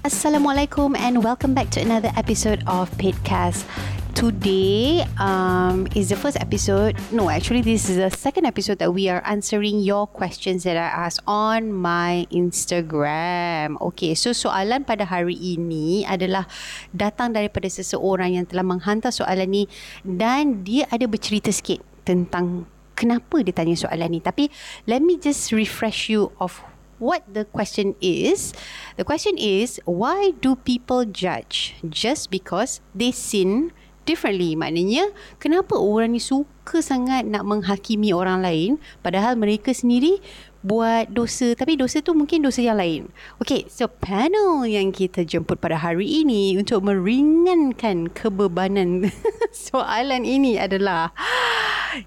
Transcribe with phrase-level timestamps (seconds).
[0.00, 3.68] Assalamualaikum and welcome back to another episode of Pitcast.
[4.16, 6.96] Today um, is the first episode.
[7.12, 10.88] No, actually, this is the second episode that we are answering your questions that I
[10.88, 13.76] asked on my Instagram.
[13.92, 16.48] Okay, so soalan pada hari ini adalah
[16.96, 19.68] datang daripada seseorang yang telah menghantar soalan ni
[20.00, 22.64] dan dia ada bercerita sikit tentang
[22.96, 24.24] kenapa dia tanya soalan ni.
[24.24, 24.48] Tapi
[24.88, 26.64] let me just refresh you of
[27.00, 28.52] what the question is.
[28.94, 33.72] The question is, why do people judge just because they sin
[34.04, 34.54] differently?
[34.54, 35.10] Maknanya,
[35.42, 40.20] kenapa orang ni suka sangat nak menghakimi orang lain padahal mereka sendiri
[40.60, 43.08] buat dosa tapi dosa tu mungkin dosa yang lain.
[43.40, 49.08] Okay, so panel yang kita jemput pada hari ini untuk meringankan kebebanan
[49.72, 51.16] soalan ini adalah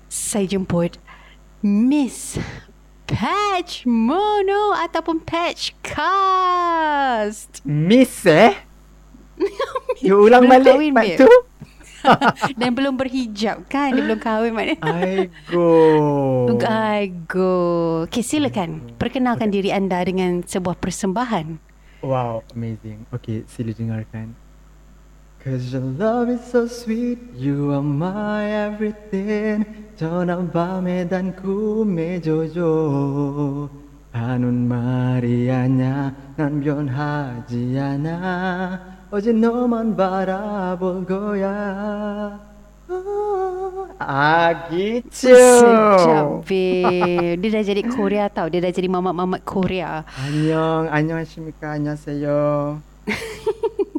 [0.06, 1.02] saya jemput
[1.66, 2.38] Miss
[3.04, 7.60] Patch Mono ataupun Patch Cast.
[7.68, 8.56] Miss eh?
[10.04, 11.20] You ulang Belum balik kahwin, babe.
[11.20, 11.32] tu?
[12.60, 13.96] Dan belum berhijab kan?
[13.96, 14.80] Dia belum kahwin maknanya.
[14.92, 15.68] I go.
[16.68, 17.54] I go.
[18.08, 18.96] Okay, silakan.
[19.00, 21.60] Perkenalkan diri anda dengan sebuah persembahan.
[22.04, 23.08] Wow, amazing.
[23.16, 24.36] Okay, sila dengarkan.
[25.44, 29.68] Cause your love is so sweet, you are my everything.
[30.00, 33.68] 전화밤에 단 꿈에 조jo.
[34.14, 38.80] 한눈 마리아냐, 난 변하지 않아.
[39.12, 42.40] 어제 너만 바라본 거야.
[44.00, 45.28] 아, gitu.
[46.48, 47.36] Babe.
[47.36, 48.48] Dia dah jadi Korea tau.
[48.48, 50.08] Dia dah jadi mamat-mamat Korea.
[50.24, 52.80] 안녕, 안녕하십니까, 안녕하세요.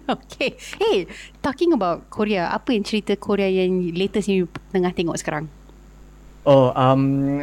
[0.15, 0.57] Okay.
[0.77, 1.09] Hey,
[1.41, 5.49] talking about Korea, apa yang cerita Korea yang latest ni tengah tengok sekarang?
[6.45, 7.41] Oh, um,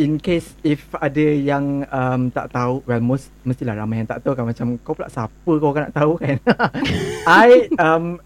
[0.00, 4.32] in case if ada yang um, tak tahu, well, most mestilah ramai yang tak tahu
[4.32, 6.40] kan macam kau pula siapa kau kan nak tahu kan.
[7.44, 8.16] I um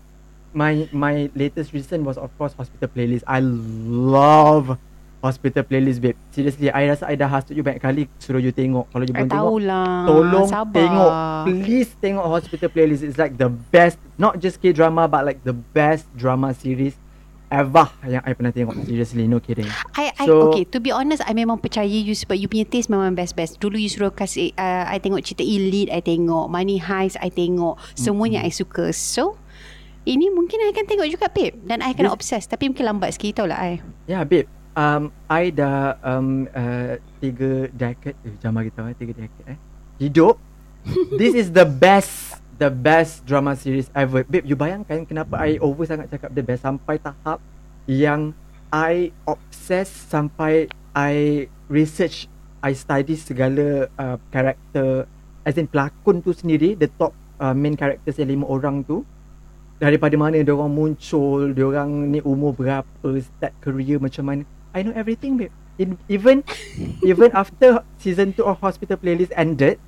[0.54, 3.26] my my latest recent was of course hospital playlist.
[3.26, 4.78] I love
[5.24, 6.20] hospital playlist babe.
[6.28, 8.84] Seriously, I rasa I dah hasut you banyak kali suruh you tengok.
[8.92, 9.88] Kalau you belum tengok, tahulah.
[10.04, 10.76] tolong Sabar.
[10.76, 11.12] tengok.
[11.48, 13.00] Please tengok hospital playlist.
[13.00, 17.00] It's like the best, not just K drama but like the best drama series
[17.48, 18.76] ever yang I pernah tengok.
[18.84, 19.68] Seriously, no kidding.
[19.96, 22.92] I, I So- okay to be honest I memang percaya you sebab you punya taste
[22.92, 23.62] memang best-best.
[23.62, 27.80] Dulu you suruh kasih uh, I tengok cerita Elite I tengok, Money Heist I tengok,
[27.96, 28.92] semuanya I suka.
[28.92, 29.40] So
[30.04, 33.40] ini mungkin I akan tengok juga babe dan I akan obsess tapi mungkin lambat sikit
[33.40, 33.80] tau lah I.
[34.04, 34.44] Ya, yeah, babe.
[34.74, 39.58] Um, I dah um, uh, tiga decade, eh, bagi tahu eh, tiga decade eh.
[40.02, 40.34] Hidup.
[41.20, 44.26] This is the best, the best drama series ever.
[44.26, 47.38] Babe, you bayangkan kenapa I over sangat cakap the best sampai tahap
[47.86, 48.34] yang
[48.74, 52.26] I obsess sampai I research,
[52.58, 55.06] I study segala uh, karakter,
[55.46, 59.06] as in pelakon tu sendiri, the top uh, main characters yang lima orang tu
[59.78, 64.42] daripada mana dia orang muncul, dia orang ni umur berapa, start career macam mana.
[64.74, 65.54] I know everything babe.
[65.78, 66.42] In, even
[67.10, 69.78] even after season 2 of Hospital Playlist ended,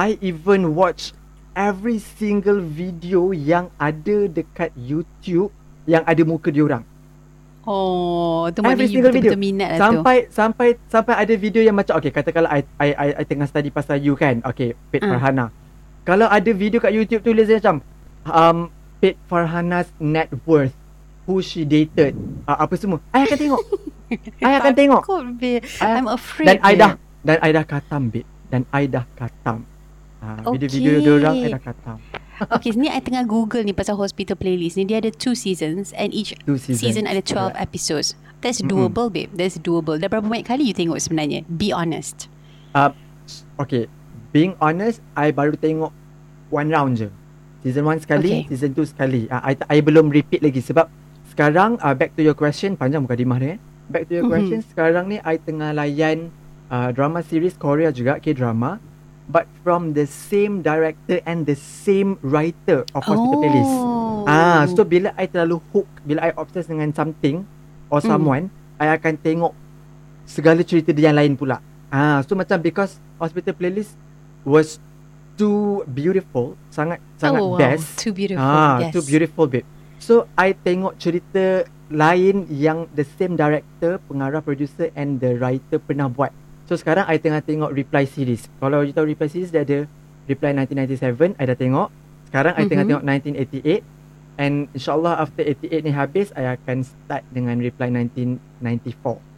[0.00, 1.12] I even watch
[1.52, 5.52] every single video yang ada dekat YouTube
[5.84, 6.84] yang ada muka dia orang.
[7.62, 9.30] Oh, tu Every you single video.
[9.30, 9.82] betul-betul minat lah tu.
[9.86, 13.70] Sampai sampai sampai ada video yang macam okay katakanlah I I I, I tengah study
[13.70, 14.42] pasal you kan.
[14.42, 15.14] Okay, Pet Ah.
[15.14, 15.54] Farhana.
[16.02, 17.78] Kalau ada video kat YouTube tulis dia macam
[18.26, 18.58] um
[18.98, 20.74] Pet Farhana's net worth
[21.22, 22.18] who she dated
[22.50, 22.98] uh, apa semua.
[23.14, 23.62] I akan tengok.
[24.40, 25.00] I akan tengok.
[25.02, 25.62] Takut babe.
[25.78, 26.46] I- I'm afraid.
[26.48, 26.92] Dan I dah
[27.22, 28.28] dan I dah katam babe.
[28.48, 29.64] Dan I dah katam.
[30.18, 31.02] Uh, video-video Okay.
[31.02, 31.98] dia orang I dah katam.
[32.42, 34.84] Okay, ni I tengah Google ni pasal hospital playlist ni.
[34.84, 36.78] Dia ada two seasons and each Two seasons.
[36.80, 37.58] season ada 12 Correct.
[37.58, 38.08] episodes.
[38.38, 39.30] That's doable, babe.
[39.30, 39.94] That's doable.
[39.96, 41.46] Dah berapa banyak kali you tengok sebenarnya?
[41.46, 42.26] Be honest.
[42.72, 42.90] Uh,
[43.56, 43.86] okay,
[44.30, 45.94] being honest, I baru tengok
[46.48, 47.08] one round je.
[47.62, 48.50] Season 1 sekali, Okay.
[48.50, 49.20] season 2 sekali.
[49.26, 50.90] Uh, I, I belum repeat lagi sebab
[51.28, 53.58] sekarang uh, back to your question, panjang mukadimah dia eh.
[53.90, 54.32] Back to your Mhm.
[54.32, 56.30] question, sekarang ni I tengah layan
[56.68, 58.78] uh, drama series Korea juga, K-drama.
[59.26, 63.70] But from the same director and the same writer of Hospital Playlist.
[63.70, 64.26] Oh.
[64.26, 67.46] Ah, so bila I terlalu hook, bila I obsessed dengan something
[67.88, 68.08] or Mm.
[68.08, 68.44] someone,
[68.76, 69.54] I akan tengok
[70.26, 71.62] segala cerita dia yang lain pula.
[71.88, 73.94] Ah, so macam because Hospital Playlist
[74.42, 74.82] was
[75.38, 77.60] too beautiful, sangat sangat oh, wow.
[77.62, 78.02] best.
[78.02, 78.42] Too beautiful.
[78.42, 78.92] Ah, yes.
[78.92, 79.64] too beautiful babe.
[80.02, 81.62] So I tengok cerita
[81.92, 86.32] lain yang the same director, pengarah, producer and the writer pernah buat.
[86.64, 88.48] So sekarang I tengah tengok Reply series.
[88.58, 89.84] Kalau you tahu Reply series dia ada
[90.24, 91.88] Reply 1997, I dah tengok.
[92.32, 92.90] Sekarang I tengah Mhm.
[92.90, 93.84] tengok 1988
[94.40, 99.31] and insyaAllah after 88 ni habis I akan start dengan Reply 1994.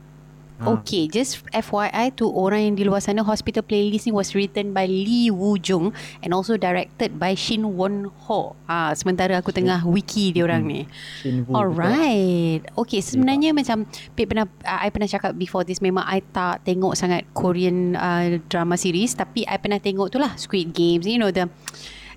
[0.64, 0.80] Ah.
[0.80, 4.88] Okay, just FYI to orang yang di luar sana, Hospital Playlist ni was written by
[4.88, 5.92] Lee Woo Jung
[6.24, 8.56] and also directed by Shin Won Ho.
[8.64, 10.80] Ah, sementara aku tengah wiki dia orang ni.
[11.20, 12.64] Shin Woo Alright.
[12.80, 13.84] Okay, sebenarnya macam
[14.16, 18.40] Pip pernah uh, I pernah cakap before this memang I tak tengok sangat Korean uh,
[18.48, 21.46] drama series tapi I pernah tengok tu lah Squid Games, you know the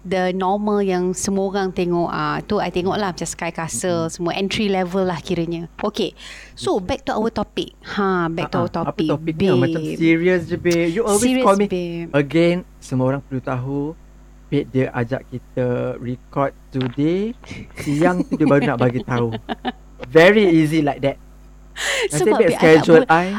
[0.06, 4.06] the normal yang semua orang tengok ah uh, tu I tengok lah macam Sky Castle
[4.06, 4.14] mm-hmm.
[4.14, 5.72] semua entry level lah kiranya.
[5.82, 6.14] Okay.
[6.54, 7.74] So back to our topic.
[7.98, 9.08] Ha, back to our Ah, ah, topic.
[9.10, 9.50] Apa topik ni?
[9.56, 10.90] Macam serious je, babe.
[10.92, 11.68] You always Serious, call me.
[11.70, 12.10] babe.
[12.14, 13.82] Again, semua orang perlu tahu.
[14.48, 17.36] Babe, dia ajak kita record today.
[17.84, 19.36] Siang tu dia baru nak bagi tahu.
[20.08, 21.20] Very easy like that.
[22.12, 23.38] Nanti Sebab babe babe, schedule I.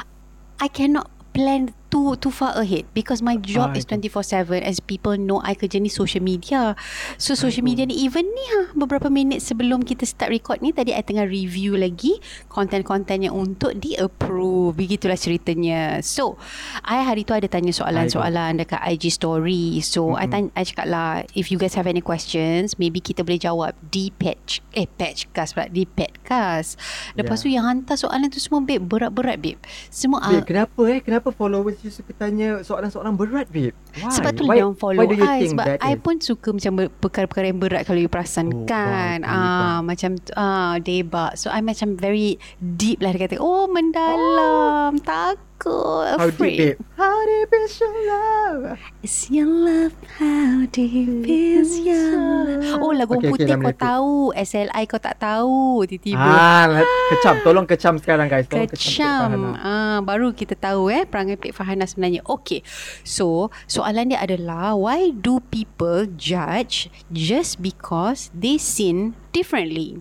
[0.58, 4.12] I cannot plan too too far ahead because my job is Aduh.
[4.20, 6.76] 24/7 as people know I kerja ni social media.
[7.17, 10.93] So social media ni even ni ha beberapa minit sebelum kita start record ni tadi
[10.93, 12.20] I tengah review lagi
[12.52, 14.76] konten-konten yang untuk di approve.
[14.76, 16.05] Begitulah ceritanya.
[16.05, 16.37] So
[16.85, 19.81] I hari tu ada tanya soalan-soalan dekat IG story.
[19.81, 23.41] So I tanya I cakap lah if you guys have any questions maybe kita boleh
[23.41, 26.76] jawab di patch eh patchcast pula di petcast.
[27.17, 27.44] Lepas Yeah.
[27.44, 29.61] tu yang hantar soalan tu semua babe berat-berat babe.
[29.88, 30.99] Semua Babe, ah, kenapa eh?
[30.99, 33.79] Kenapa followers suka tanya soalan-soalan berat, babe?
[33.99, 34.11] Why?
[34.11, 34.97] Sebab tu why, dia follow.
[34.97, 36.00] why do you I think Sebab that I is?
[36.00, 40.77] pun suka macam perkara-perkara yang berat Kalau you perasan Oh, kan wow, ah, Macam ah,
[40.79, 41.35] debak.
[41.35, 46.59] So I macam very deep lah Dia kata Oh mendalam Takut How deep, Afraid.
[46.59, 46.79] babe?
[46.95, 48.61] How deep is your love?
[49.00, 49.95] Is your love?
[50.12, 52.79] How deep is your love?
[52.79, 54.15] Oh lagu Okay, okay, putih dah kau tahu.
[54.37, 56.19] SLI kau tak tahu Tiba-tiba.
[56.21, 57.35] Ah, lah, kecam.
[57.41, 58.44] Tolong kecam sekarang, guys.
[58.44, 59.31] Tolong kecam.
[59.31, 59.55] Kecam.
[59.56, 62.21] Ah, Baru kita tahu eh Perangai Pik Farhana sebenarnya.
[62.23, 62.61] Okay.
[63.03, 70.00] So Soalan dia adalah Why do people judge Just because They sin differently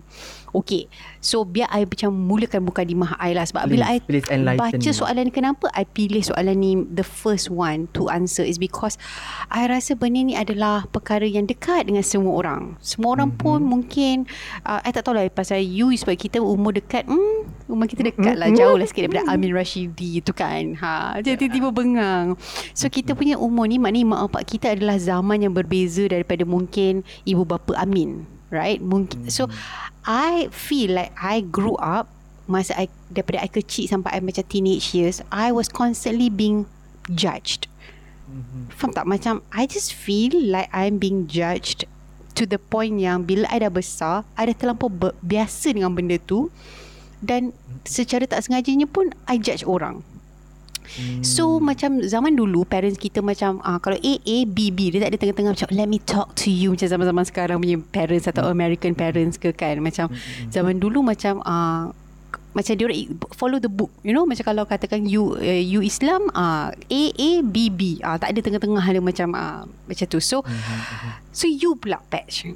[0.50, 0.88] Okay
[1.20, 3.44] So biar I macam Mulakan mukadimah I lah.
[3.44, 7.48] Sebab bila I Please, please Baca soalan ni Kenapa I pilih soalan ni The first
[7.48, 8.96] one To answer Is because
[9.48, 12.76] I rasa benda ni adalah Perkara yang dekat Dengan semua orang.
[12.80, 13.36] Semua orang Mhm.
[13.36, 14.14] pun mungkin
[14.64, 18.34] uh, I tak tahu lah Pasal you Sebab kita umur dekat hmm, Umur kita dekat
[18.34, 18.56] lah Mhm.
[18.56, 20.72] Jauh lah sikit Daripada Amin Rashidi tu kan.
[20.80, 22.34] Ha, Jadi tiba-tiba bengang.
[22.72, 27.04] So kita punya umur ni Maknanya mak bapak kita adalah Zaman yang berbeza Daripada mungkin
[27.24, 28.80] Ibu bapa Amin Right?
[28.80, 29.52] Mungkin So
[30.08, 32.08] I feel like I grew up
[32.48, 36.64] Masa I Daripada I kecil Sampai I macam teenage years I was constantly being
[37.08, 37.72] Judged.
[38.28, 38.68] Mhm.
[38.68, 39.08] Faham tak?
[39.08, 41.88] Macam I just feel like I'm being judged
[42.36, 44.92] To the point yang Bila I dah besar I dah terlampau
[45.24, 46.52] biasa dengan benda tu
[47.20, 47.56] Dan
[47.88, 50.04] Secara tak sengajanya pun I judge orang
[50.96, 51.20] Hmm.
[51.20, 55.12] So macam zaman dulu Parents kita macam uh, Kalau A, A, B, B Dia tak
[55.12, 58.96] ada tengah-tengah Macam let me talk to you Macam zaman-zaman sekarang punya parents Atau American
[58.96, 59.78] parents ke kan.
[59.84, 60.50] Macam Hmm.
[60.50, 61.92] Zaman dulu macam uh,
[62.56, 63.00] macam dia orang
[63.38, 64.26] follow the book you know?
[64.26, 68.02] Macam kalau katakan you uh, you Islam uh, A A B B.
[68.02, 70.18] Uh, tak ada tengah-tengah ada macam uh, macam tu.
[70.18, 70.80] So Mhm,
[71.30, 72.48] so you pula patch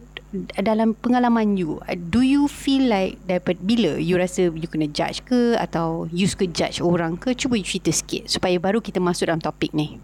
[0.56, 5.20] dalam pengalaman you uh, do you feel like dapat bila you rasa you kena judge
[5.28, 9.28] ke atau you suka judge orang ke cuba you cerita sikit supaya baru kita masuk
[9.28, 10.00] dalam topik ni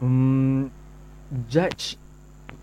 [0.00, 0.72] Hmm,
[1.44, 2.00] judge.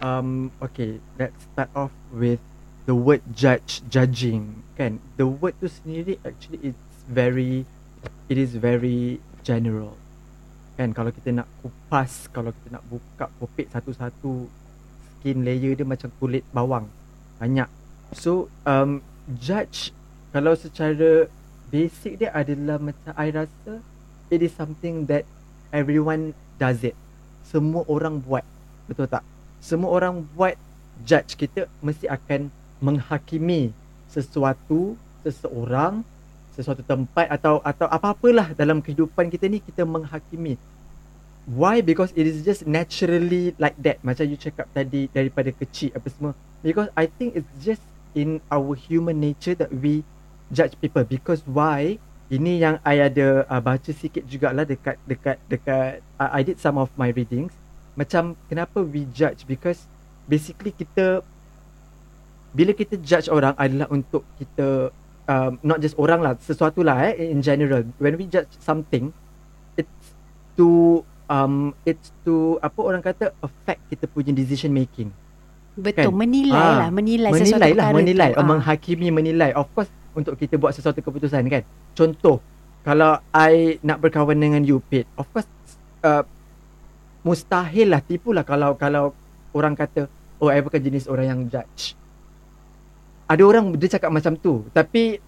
[0.02, 2.42] Um, okay, let's start off with
[2.90, 4.66] the word judge, judging.
[4.74, 7.70] Kan, the word tu sendiri actually it's very,
[8.26, 10.02] it is very general.
[10.82, 14.50] Kan, kalau kita nak kupas, kalau kita nak buka kopik satu-satu,
[15.18, 16.86] skin layer dia macam kulit bawang,
[17.42, 17.68] banyak.
[18.16, 19.04] So, um,
[19.36, 19.92] judge
[20.32, 21.28] kalau secara
[21.68, 23.84] basic dia adalah macam I rasa
[24.32, 25.28] it is something that
[25.76, 26.96] everyone does it.
[27.48, 28.44] Semua orang buat.
[28.88, 29.24] Betul tak?
[29.60, 30.56] Semua orang buat
[31.04, 33.74] judge kita mesti akan menghakimi
[34.12, 36.06] sesuatu, seseorang,
[36.56, 40.58] sesuatu tempat atau atau apa-apalah dalam kehidupan kita ni kita menghakimi.
[41.48, 41.80] Why?
[41.80, 44.04] Because it is just naturally like that.
[44.04, 46.34] Macam you cakap tadi daripada kecil apa semua.
[46.60, 47.80] Because I think it's just
[48.12, 50.04] in our human nature that we
[50.52, 51.08] judge people.
[51.08, 52.04] Because why?
[52.28, 56.76] Ini yang I ada uh, baca sikit jugalah dekat dekat dekat uh, I did some
[56.76, 57.56] of my readings.
[57.96, 59.88] Macam kenapa we judge because
[60.28, 61.24] basically kita
[62.52, 64.92] bila kita judge orang adalah untuk kita
[65.32, 69.16] um, not just orang lah sesuatu lah eh in general when we judge something
[69.80, 70.12] it's
[70.60, 75.12] to um it's to apa orang kata affect kita punya decision making
[75.78, 76.18] betul Kan?
[76.18, 78.40] menilai Ah, lah menilai, sesuatu menilai lah perkara menilai tu.
[78.40, 78.46] Ah.
[78.48, 82.42] menghakimi menilai of course untuk kita buat sesuatu keputusan kan contoh
[82.82, 85.46] kalau I nak berkawan dengan you Pete of course
[86.02, 86.26] uh,
[87.22, 89.12] mustahil lah tipu lah kalau kalau
[89.54, 90.08] orang kata
[90.40, 91.94] oh I bukan jenis orang yang judge
[93.28, 95.20] ada orang dia cakap macam tu tapi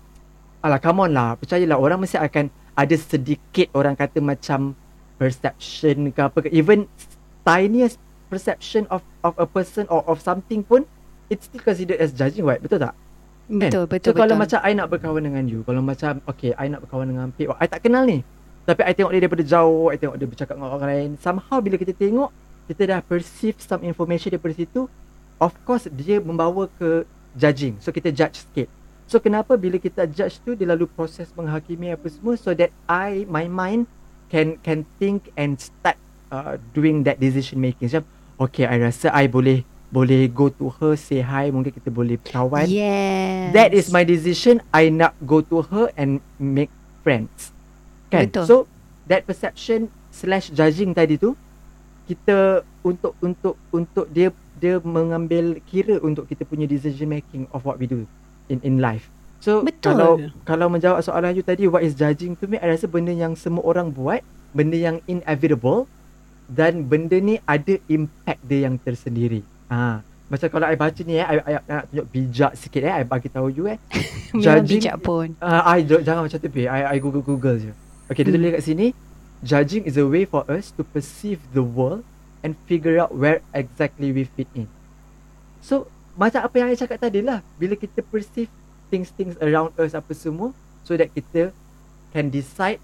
[0.63, 4.73] alah come on lah percayalah orang mesti akan ada sedikit orang kata macam
[5.19, 6.49] perception ke apa ke.
[6.55, 6.87] Even
[7.43, 7.99] tiniest
[8.31, 10.85] perception of of a person or of something pun
[11.27, 12.61] it's still considered as judging right?
[12.63, 12.95] Betul tak?
[13.49, 13.97] Betul, kan?
[13.97, 14.43] betul, so kalau betul.
[14.45, 17.67] macam I nak berkawan dengan you kalau macam okay I nak berkawan dengan Pip I
[17.67, 18.21] tak kenal ni.
[18.69, 21.09] Tapi I tengok dia daripada jauh I tengok dia bercakap dengan orang lain.
[21.17, 22.29] Somehow bila kita tengok
[22.69, 24.85] kita dah perceive some information daripada situ
[25.41, 27.81] of course dia membawa ke judging.
[27.81, 28.69] So kita judge sikit.
[29.09, 33.25] So kenapa bila kita judge tu dia lalu proses menghakimi apa semua so that I
[33.25, 33.89] my mind
[34.29, 35.97] can can think and start
[36.29, 38.05] uh, doing that decision making macam
[38.37, 42.69] okay I rasa I boleh boleh go to her say hi mungkin kita boleh kawan
[42.69, 43.57] Yes.
[43.57, 44.61] That is my decision.
[44.69, 46.69] I nak go to her and make
[47.01, 47.49] friends.
[48.13, 48.29] Kan?
[48.29, 48.45] Betul.
[48.45, 48.55] So
[49.09, 51.33] that perception slash judging tadi tu
[52.05, 54.29] kita untuk untuk untuk dia
[54.61, 58.05] dia mengambil kira untuk kita punya decision making of what we do
[58.45, 59.09] in in life.
[59.39, 59.79] So Betul.
[59.81, 60.11] kalau
[60.43, 63.63] kalau menjawab soalan you tadi what is judging to me I rasa benda yang semua
[63.63, 64.19] orang buat,
[64.51, 65.87] benda yang inevitable
[66.45, 69.39] dan benda ni ada impact dia yang tersendiri.
[69.69, 70.03] Ha.
[70.27, 73.01] Macam kalau I baca ni eh, I, I, I nak tunjuk bijak sikit eh, I
[73.01, 73.79] bagi tahu you eh.
[74.35, 75.33] Judging- bijak pun.
[75.37, 76.49] Uh, I j- jangan macam tu.
[76.59, 77.71] I, I Google Google je.
[78.07, 78.37] Okay, dia Hmm.
[78.37, 78.87] tulis kat sini.
[79.39, 82.03] Judging is a way for us to perceive the world
[82.41, 84.67] and figure out where exactly we fit in.
[85.59, 87.39] So, macam apa yang I cakap tadi lah.
[87.55, 88.51] Bila kita perceive
[88.89, 90.51] things-things around us apa semua,
[90.83, 91.53] so that kita
[92.11, 92.81] can decide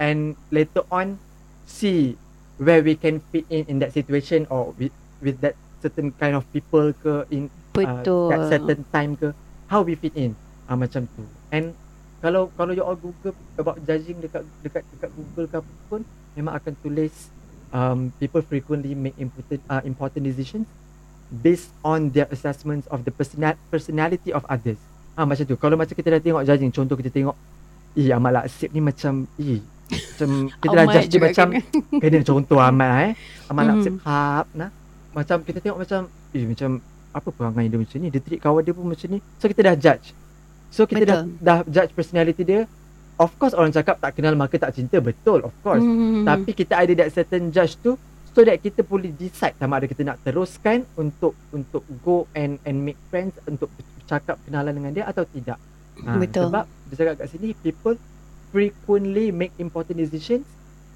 [0.00, 1.20] and later on
[1.68, 2.16] see
[2.56, 5.54] where we can fit in in that situation or with, with that
[5.84, 8.32] certain kind of people ke in Betul.
[8.32, 9.32] uh, at certain time ke
[9.68, 10.36] how we fit in.
[10.68, 11.24] Uh, macam tu.
[11.50, 11.76] And
[12.22, 16.00] kalau kalau you all google about judging dekat dekat dekat google ke apa pun
[16.38, 17.34] memang akan tulis
[17.74, 20.70] um, people frequently make important uh, important decisions
[21.32, 24.78] based on their assessments of the personal personality of others
[25.12, 25.56] ah macam tu.
[25.56, 27.36] Kalau macam kita dah tengok judging contoh kita tengok
[27.92, 29.60] ih Ahmad Laksib ni macam ih
[29.92, 30.28] macam
[30.64, 31.48] kita dah judge dia juga macam
[32.02, 33.12] kena contoh Ahmad lah, eh.
[33.46, 33.70] Ahmad Mhm.
[33.76, 34.70] Laksib hap nah.
[35.12, 36.00] Macam kita tengok macam
[36.32, 36.70] eh macam
[37.12, 38.08] apa perangai dia macam ni?
[38.08, 39.18] Dia treat kawan dia pun macam ni.
[39.36, 40.16] So kita dah judge.
[40.72, 41.44] So kita dah Betul.
[41.44, 42.64] dah judge personality dia.
[43.20, 44.96] Of course orang cakap tak kenal maka tak cinta.
[44.98, 45.84] Betul of course.
[45.84, 46.24] Hmm.
[46.24, 48.00] tapi kita ada that certain judge tu
[48.32, 52.80] so that kita boleh decide sama ada kita nak teruskan untuk untuk go and and
[52.80, 53.68] make friends untuk
[54.12, 55.56] cakap kenalan dengan dia atau tidak.
[56.04, 56.52] Ha, Betul.
[56.52, 57.96] Sebab dia cakap kat sini people
[58.52, 60.44] frequently make important decisions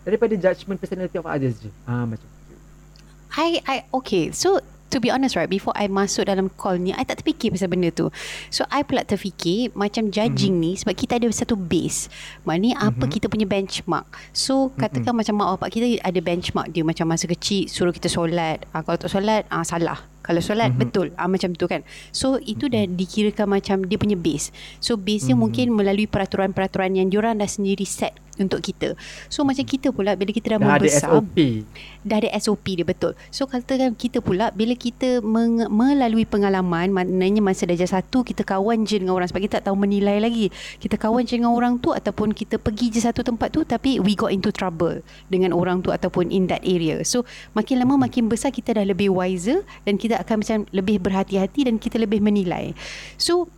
[0.04, 1.70] daripada judgement personality of others je.
[1.88, 2.56] Ha macam tu.
[3.36, 4.32] I I okay.
[4.32, 7.68] So to be honest right before I masuk dalam call ni I tak terfikir pasal
[7.68, 8.08] benda tu.
[8.48, 12.06] So I pula terfikir macam judging ni sebab kita ada satu base.
[12.44, 13.12] Maknanya apa Mhm.
[13.12, 14.06] kita punya benchmark.
[14.30, 18.62] So katakan macam mak bapak kita ada benchmark dia macam masa kecil suruh kita solat.
[18.70, 20.00] Ah kalau tak solat ah salah.
[20.26, 20.78] Kalau solat Mhm.
[20.82, 21.86] betul ah macam tu kan.
[22.10, 24.50] So itu dah dikirakan macam dia punya base.
[24.82, 25.40] So base dia Mhm.
[25.40, 28.92] mungkin melalui peraturan-peraturan yang diorang dah sendiri set untuk kita.
[29.26, 31.36] So macam kita pula bila kita dah, Dah ada membesar SOP.
[32.02, 33.12] dah ada SOP dia betul.
[33.28, 38.84] So katakan kita pula bila kita meng- melalui pengalaman maknanya masa darjah satu kita kawan
[38.84, 40.48] je dengan orang sebab kita tak tahu menilai lagi.
[40.76, 44.12] Kita kawan je dengan orang tu ataupun kita pergi je satu tempat tu tapi we
[44.12, 47.00] got into trouble dengan orang tu ataupun in that area.
[47.02, 51.66] So makin lama makin besar kita dah lebih wiser dan kita akan macam lebih berhati-hati
[51.66, 52.76] dan kita lebih menilai.
[53.16, 53.48] So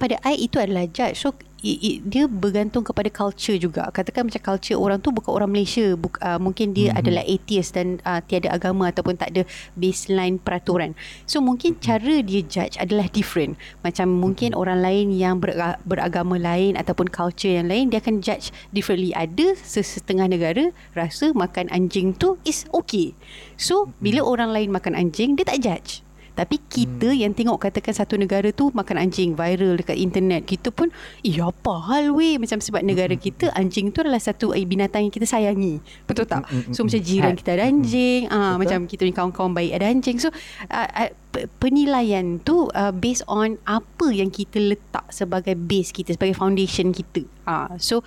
[0.00, 1.20] pada I itu adalah judge.
[1.22, 3.88] So i, i, dia bergantung kepada culture juga.
[3.88, 7.00] Katakan macam culture orang tu bukan orang Malaysia, buk, uh, mungkin dia Mhm.
[7.00, 10.92] adalah atheist dan uh, tiada agama ataupun tak ada baseline peraturan.
[11.24, 13.56] So mungkin cara dia judge adalah different.
[13.80, 15.56] Macam mungkin orang lain yang ber,
[15.88, 19.16] beragama lain ataupun culture yang lain dia akan judge differently.
[19.16, 23.16] Ada sesetengah negara rasa makan anjing tu is okay.
[23.56, 26.04] So bila orang lain makan anjing dia tak judge.
[26.34, 27.20] Tapi kita hmm.
[27.22, 30.42] yang tengok katakan satu negara tu makan anjing viral dekat internet.
[30.44, 30.90] Kita pun,
[31.22, 32.36] eh apa hal weh?
[32.42, 35.78] Macam sebab negara kita anjing tu adalah satu eh, binatang yang kita sayangi.
[36.10, 36.46] Betul tak?
[36.74, 38.26] So macam jiran kita ada anjing.
[38.28, 38.60] Ah Betul.
[38.66, 40.18] Macam kita punya kawan-kawan baik ada anjing.
[40.18, 40.34] So
[40.68, 46.18] uh, uh, pe- penilaian tu uh, based on apa yang kita letak sebagai base kita,
[46.18, 47.22] sebagai foundation kita.
[47.46, 48.02] Ah So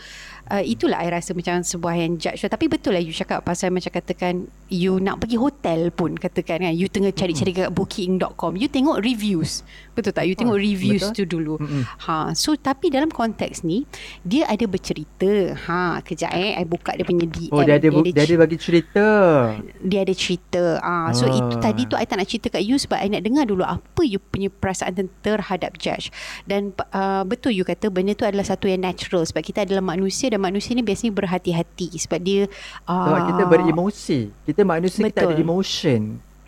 [0.51, 2.44] uh, itulah I rasa macam sebuah yang judge.
[2.48, 6.74] Tapi betul lah you cakap pasal macam katakan you nak pergi hotel pun katakan kan.
[6.74, 8.56] You tengah cari-cari kat booking.com.
[8.56, 9.62] You tengok reviews.
[9.98, 10.24] Betul tak?
[10.24, 11.18] You tengok Oh, reviews betul.
[11.18, 11.54] tu dulu.
[11.58, 11.84] Mm-mm.
[12.06, 13.89] Ha, so tapi dalam konteks ni
[14.22, 15.27] dia ada bercerita.
[15.60, 17.50] Ha, kejap eh I buka dia punya DM.
[17.50, 19.06] Oh dia ada bu- dia ada bagi cerita.
[19.80, 20.77] dia ada cerita.
[20.80, 21.34] Ah, so Ah.
[21.34, 24.01] itu tadi tu I tak nak cerita kat you sebab I nak dengar dulu apa
[24.04, 26.13] you punya perasaan ter- terhadap judge.
[26.44, 30.27] Dan uh, betul you kata benda tu adalah satu yang natural sebab kita adalah manusia
[30.27, 32.46] dan manusia ni biasanya berhati-hati sebab dia
[32.86, 34.20] uh, Sebab kita beremosi.
[34.44, 35.42] Kita manusia kita ada Betul.
[35.42, 36.01] emotion.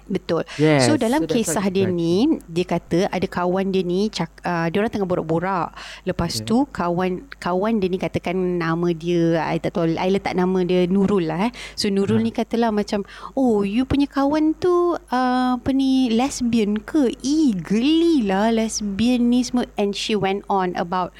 [0.09, 0.41] Betul.
[0.57, 0.89] Yes.
[0.89, 4.81] So dalam that's kisah dia ni dia kata ada kawan dia ni cak, uh, dia
[4.81, 5.77] orang tengah borak-borak.
[6.03, 6.49] Lepas Okay.
[6.49, 10.89] tu kawan kawan dia ni katakan nama dia I tak tahu I letak nama dia
[10.89, 11.51] Nurul lah eh.
[11.77, 12.25] So Nurul Ha.
[12.25, 13.05] ni katalah macam
[13.37, 17.13] oh you punya kawan tu uh, apa ni lesbian ke?
[17.21, 21.13] Ih geli lah lesbian ni semua and she went on about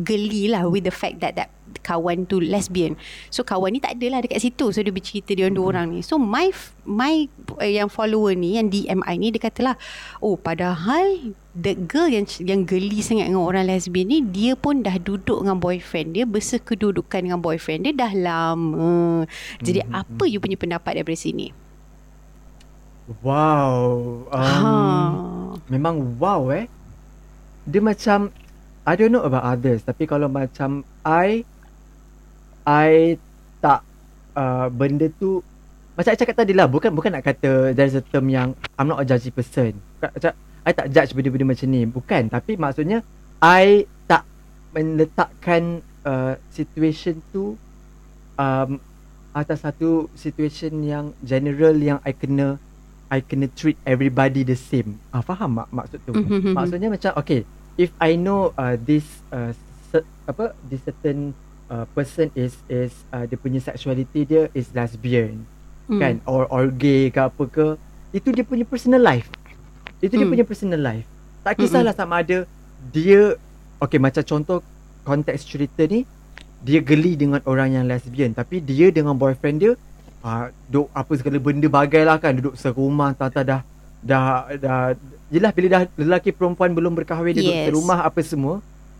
[0.00, 2.98] geli lah with the fact that that kawan tu lesbian.
[3.30, 4.74] So kawan ni tak adalah dekat situ.
[4.74, 6.00] So dia bercerita dia dua orang ni.
[6.02, 6.50] So my
[6.84, 9.78] my uh, yang follower ni yang DM I ni dia katalah
[10.18, 14.98] oh padahal the girl yang yang geli sangat dengan orang lesbian ni dia pun dah
[14.98, 19.24] duduk dengan boyfriend dia bersekedudukan dengan boyfriend dia dah lama.
[19.62, 21.54] Jadi Mhm, apa you punya pendapat daripada sini?
[23.22, 24.26] Wow.
[24.30, 24.72] Um, ha.
[25.66, 26.70] Memang wow eh.
[27.66, 28.30] Dia macam
[28.86, 31.44] I don't know about others tapi kalau macam I
[32.70, 33.18] I
[33.58, 33.82] tak
[34.32, 35.42] uh, benda tu
[35.92, 39.02] macam I cakap tadi lah bukan bukan nak kata there's a term yang I'm not
[39.02, 39.74] a judgy person.
[39.98, 41.82] Bukan- Macam I tak judge benda-benda macam ni.
[41.84, 43.02] Bukan tapi maksudnya
[43.38, 44.22] I tak
[44.70, 45.62] meletakkan
[46.02, 47.58] uh, situation tu
[48.36, 48.78] um,
[49.30, 52.56] atas satu situation yang general yang I kena
[53.08, 55.02] I kena treat everybody the same.
[55.10, 56.14] Ah faham mak maksud tu?
[56.14, 56.54] Mhm.
[56.54, 57.42] Maksudnya macam okay,
[57.74, 59.50] if I know uh, this uh,
[59.88, 61.34] cer- apa this certain
[61.70, 65.46] uh, person is is uh, dia punya sexuality dia is lesbian
[65.86, 65.98] Hmm.
[65.98, 67.66] kan or or gay ke apa ke,
[68.12, 69.26] itu dia punya personal life.
[69.98, 70.30] Itu dia Hmm.
[70.30, 71.02] punya personal life.
[71.42, 72.46] Tak kisahlah sama ada
[72.90, 73.34] dia
[73.76, 74.62] okay macam contoh
[75.02, 76.06] konteks cerita ni
[76.60, 79.72] dia geli dengan orang yang lesbian tapi dia dengan boyfriend dia
[80.20, 83.60] uh, duk apa segala benda bagai lah kan duduk serumah tata dah
[83.98, 84.24] dah
[84.60, 84.80] dah
[85.26, 87.66] jelas bila dah lelaki perempuan belum berkahwin dia duduk Yes.
[87.72, 88.54] serumah apa semua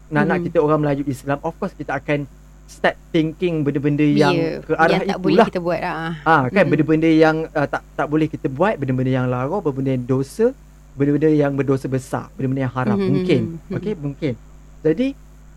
[0.08, 0.44] nak-nak Mhm.
[0.48, 2.24] kita orang Melayu Islam of course kita akan
[2.70, 6.12] start thinking benda-benda yang Ya, ke arah yang tak itulah boleh kita buat ah.
[6.22, 6.70] Ah kan Mhm.
[6.70, 10.54] benda-benda yang uh, tak tak boleh kita buat, benda-benda yang lara, benda-benda yang dosa,
[10.94, 13.40] benda-benda yang berdosa besar, benda-benda yang haram Mhm, mungkin.
[13.60, 13.74] mhm.
[13.74, 14.32] Okey, mungkin.
[14.80, 15.08] Jadi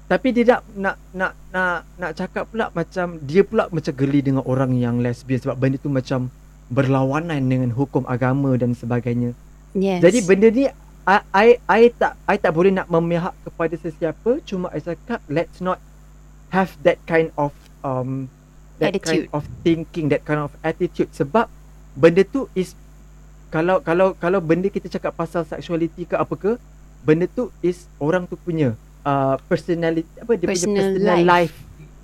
[0.03, 4.43] tapi dia nak nak nak nak nak cakap pula macam dia pula macam geli dengan
[4.43, 6.27] orang yang lesbian sebab benda tu macam
[6.67, 9.31] berlawanan dengan hukum agama dan sebagainya.
[9.71, 10.01] Yes.
[10.01, 10.65] Jadi benda ni
[11.03, 15.59] I, I I tak I tak boleh nak memihak kepada sesiapa cuma I cakap let's
[15.59, 15.79] not
[16.53, 18.29] have that kind of um
[18.77, 19.05] that Attitude.
[19.05, 21.49] kind of thinking that kind of attitude sebab
[21.93, 22.77] benda tu is
[23.49, 26.51] kalau kalau kalau benda kita cakap pasal sexuality ke apa ke
[27.01, 28.73] benda tu is orang tu punya
[29.05, 31.27] uh, personality apa dia Personal punya personal life.
[31.29, 31.55] life.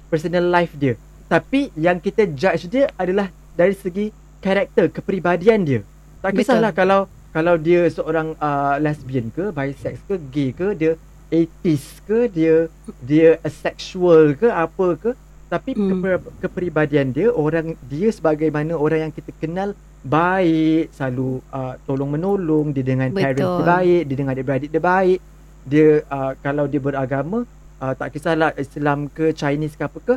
[0.09, 0.93] personal life dia
[1.29, 4.09] tapi yang kita judge dia adalah dari segi
[4.41, 5.81] karakter kepribadian dia
[6.21, 6.39] tak Betul.
[6.41, 10.93] kisahlah kalau kalau dia seorang uh, lesbian ke bisex ke gay ke dia
[11.29, 12.67] atheist ke dia
[12.99, 15.11] dia asexual ke apa ke
[15.49, 15.97] tapi Hmm.
[15.97, 22.69] keper, kepribadian dia orang dia sebagaimana orang yang kita kenal baik selalu uh, tolong menolong
[22.69, 23.65] dia dengan parents dia Betul.
[23.65, 25.19] baik dia dengan adik-beradik dia baik
[25.65, 27.43] dia uh, kalau dia beragama
[27.77, 30.15] uh, tak kisahlah Islam ke Chinese ke apa ke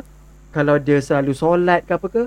[0.49, 2.23] kalau dia selalu solat ke apa ke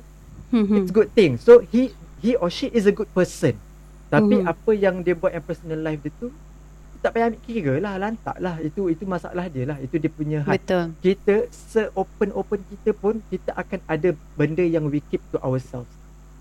[0.46, 0.76] Mhm.
[0.78, 3.58] it's good thing so he he or she is a good person
[4.06, 4.46] tapi Mhm.
[4.46, 6.30] apa yang dia buat yang personal life dia tu
[6.98, 10.38] tak payah ambil kira lah lantak lah itu itu masalah dia lah itu dia punya
[10.40, 10.84] hak Betul.
[11.00, 15.88] kita se-open-open kita pun kita akan ada benda yang we keep to ourselves.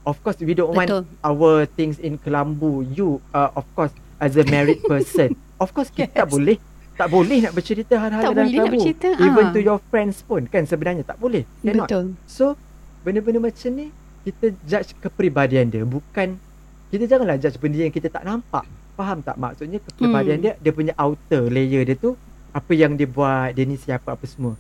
[0.02, 1.04] Of course we don't want Betul.
[1.22, 2.86] our things in kelambu.
[2.86, 5.34] You uh, of course as a married person.
[5.56, 6.32] of course kita tak Yes.
[6.32, 6.58] boleh
[6.94, 8.76] tak boleh nak bercerita hal-hal Tak dalam boleh nak kelambu.
[8.78, 9.52] bercerita, Even ah.
[9.52, 11.44] to your friends pun kan sebenarnya tak boleh.
[11.60, 11.88] Cannot.
[11.88, 12.06] Betul.
[12.26, 12.56] So
[13.02, 13.88] benda-benda macam ni
[14.24, 16.40] kita judge kepribadian dia bukan
[16.88, 18.64] kita janganlah judge benda yang kita tak nampak.
[18.96, 20.46] Faham tak maksudnya kepribadian Hmm.
[20.48, 22.16] dia dia punya outer layer dia tu
[22.50, 24.56] apa yang dia buat, dia ni siapa apa semua.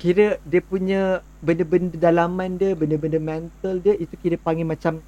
[0.00, 1.00] Kira dia punya
[1.38, 5.04] benda-benda dalaman dia, benda-benda mental dia itu kira panggil macam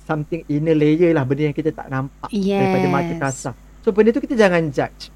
[0.00, 2.62] something inner layer lah benda yang kita tak nampak Yes.
[2.62, 3.54] daripada mata kasar.
[3.82, 5.10] So benda tu kita jangan judge.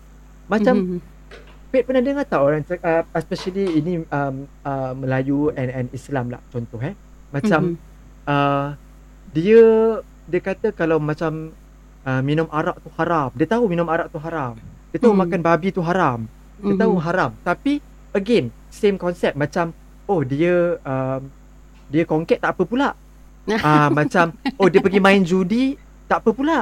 [0.46, 0.98] Macam Mhm.
[1.70, 6.38] Pet pernah dengar tak orang uh, especially ini um, uh, Melayu and and Islam lah
[6.50, 6.94] contoh eh.
[7.30, 8.30] Macam Mhm.
[8.30, 8.68] uh,
[9.30, 9.62] dia
[10.24, 11.50] dia kata kalau macam
[12.04, 13.28] uh, minum arak tu haram.
[13.32, 14.54] Dia tahu minum arak tu haram.
[14.90, 15.22] Dia tahu Hmm.
[15.26, 16.28] makan babi tu haram.
[16.56, 16.80] Dia Mhm.
[16.80, 17.30] tahu haram.
[17.40, 17.72] Tapi
[18.12, 21.20] again same concept macam oh dia um,
[21.88, 22.90] dia kongket tak apa pula.
[23.60, 26.58] Ah uh, macam oh dia pergi main judi tak apa pula.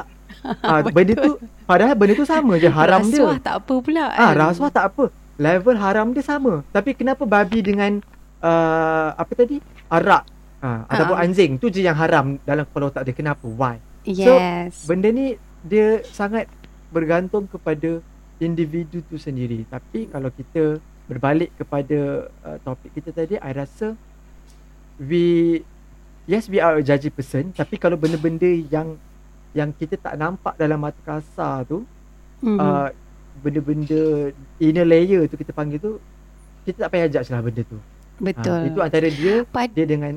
[0.60, 3.22] Ah uh, benda tu padahal benda tu sama je haram dia.
[3.22, 4.04] Rasuah tak apa pula.
[4.10, 4.34] Ah, kan?
[4.40, 5.04] rasuah tak apa.
[5.36, 6.62] Level haram dia sama.
[6.70, 8.00] Tapi kenapa babi dengan
[8.40, 9.60] uh, apa tadi?
[9.86, 10.24] Arak.
[10.58, 11.24] Ah, ataupun Ah.
[11.26, 13.12] anjing tu je yang haram dalam kepala otak dia.
[13.12, 13.42] Kenapa?
[13.44, 13.76] Why?
[14.04, 14.82] Yes.
[14.84, 16.50] Benda ni dia sangat
[16.88, 18.02] bergantung kepada
[18.36, 19.62] individu tu sendiri.
[19.64, 21.98] Tapi kalau kita berbalik kepada
[22.42, 23.94] uh, topik kita tadi, I rasa
[24.98, 25.58] we
[26.24, 28.94] yes we are a judgy person tapi kalau benda-benda yang
[29.52, 31.82] yang kita tak nampak dalam mata kasar tu
[32.38, 32.58] Mhm.
[32.58, 32.88] uh,
[33.38, 35.98] benda-benda inner layer tu kita panggil tu
[36.62, 37.78] kita tak payah judge lah benda tu.
[38.18, 38.60] Betul.
[38.60, 40.14] Ha, itu antara dia Pad- dia dengan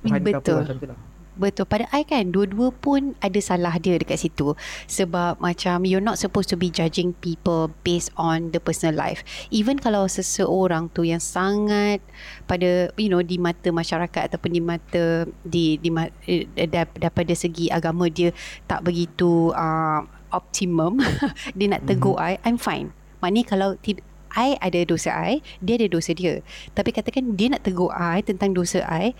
[0.00, 0.58] Tuhan ke apa Betul.
[0.60, 0.98] macam tu lah.
[1.40, 1.64] Betul.
[1.64, 4.52] Pada I kan dua-dua pun ada salah dia dekat situ.
[4.84, 9.24] Sebab macam you're not supposed to be judging people based on the personal life.
[9.48, 12.04] Even kalau seseorang tu yang sangat
[12.44, 15.88] pada you know di mata masyarakat ataupun di mata di di
[16.28, 18.36] eh, dar- daripada segi agama dia
[18.68, 20.04] tak begitu uh,
[20.36, 21.00] optimum
[21.56, 22.92] dia nak tegur I I'm fine.
[23.24, 26.42] Maknanya kalau tid- I ada dosa I Dia ada dosa dia.
[26.74, 29.14] Tapi katakan dia nak tegur I Tentang dosa I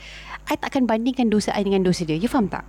[0.50, 2.66] I takkan bandingkan dosa I Dengan dosa dia You faham tak?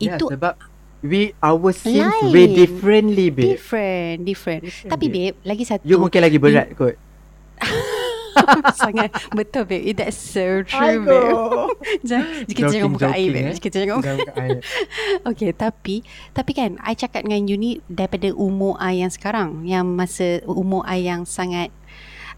[0.00, 0.56] Ya, Itu sebab
[0.98, 2.32] we our sins Lain.
[2.32, 3.54] way differently babe.
[3.54, 5.36] different Different Different, Tapi babe.
[5.36, 6.96] babe Lagi satu You mungkin lagi berat kot.
[8.78, 11.34] Sangat Betul babe That's so true babe
[12.08, 13.58] Jangan, Kita jangan buka air babe eh.
[13.58, 14.58] Kita Jangan buka air.
[15.34, 19.84] Okay tapi Tapi kan I cakap dengan you ni Daripada umur I yang sekarang Yang
[19.90, 21.74] masa Umur I yang sangat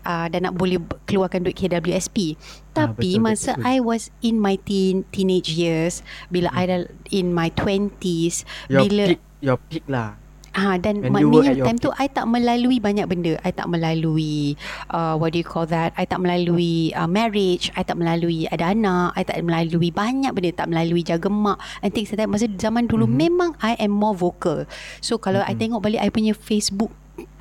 [0.05, 2.37] uh, Dan nak boleh Keluarkan duit KWSP
[2.73, 3.67] Tapi betul, masa betul.
[3.69, 6.79] I was In my teen Teenage years Bila I dah
[7.11, 10.21] In my 20s Your Bila peak, your peak lah.
[10.51, 13.39] Ha, dan When maknanya time tu I tak melalui banyak benda.
[13.47, 14.59] I tak melalui
[14.91, 15.95] uh, what do you call that?
[15.95, 20.51] I tak melalui uh, marriage, I tak melalui ada anak, I tak melalui banyak benda,
[20.51, 22.27] tak melalui jaga mak and things like that.
[22.27, 23.15] Masa zaman dulu Mhm.
[23.15, 23.23] mm-hmm.
[23.31, 24.67] memang I am more vocal.
[24.99, 25.55] So kalau mm-hmm.
[25.55, 25.63] I Mhm.
[25.63, 26.91] tengok balik I punya Facebook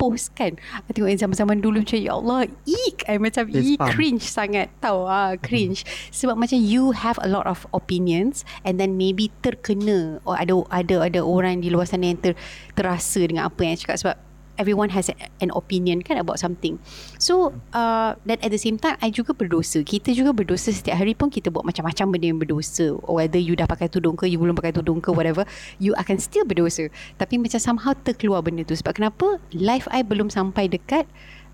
[0.00, 0.56] post kan.
[0.56, 3.04] I tengok yang zaman-zaman dulu macam Ya Allah Eek.
[3.06, 5.84] I macam Fist Eek cringe sangat Tahu ah Cringe.
[6.10, 11.06] Sebab macam you have a lot of opinions And then maybe terkena Or ada ada
[11.06, 12.32] ada orang di luar sana Yang ter,
[12.74, 13.96] terasa dengan apa yang I cakap.
[14.00, 14.29] Sebab
[14.60, 16.76] everyone has a, an opinion kan about something.
[17.16, 19.80] So uh, then at the same time I juga berdosa.
[19.80, 23.00] Kita juga berdosa setiap hari pun kita buat macam-macam benda yang berdosa.
[23.08, 25.48] Or whether you dah pakai tudung ke you belum pakai tudung ke whatever,
[25.80, 26.92] you akan still berdosa.
[27.16, 28.76] Tapi macam somehow terkeluar benda tu.
[28.76, 29.40] Sebab kenapa?
[29.56, 31.08] Life I belum sampai dekat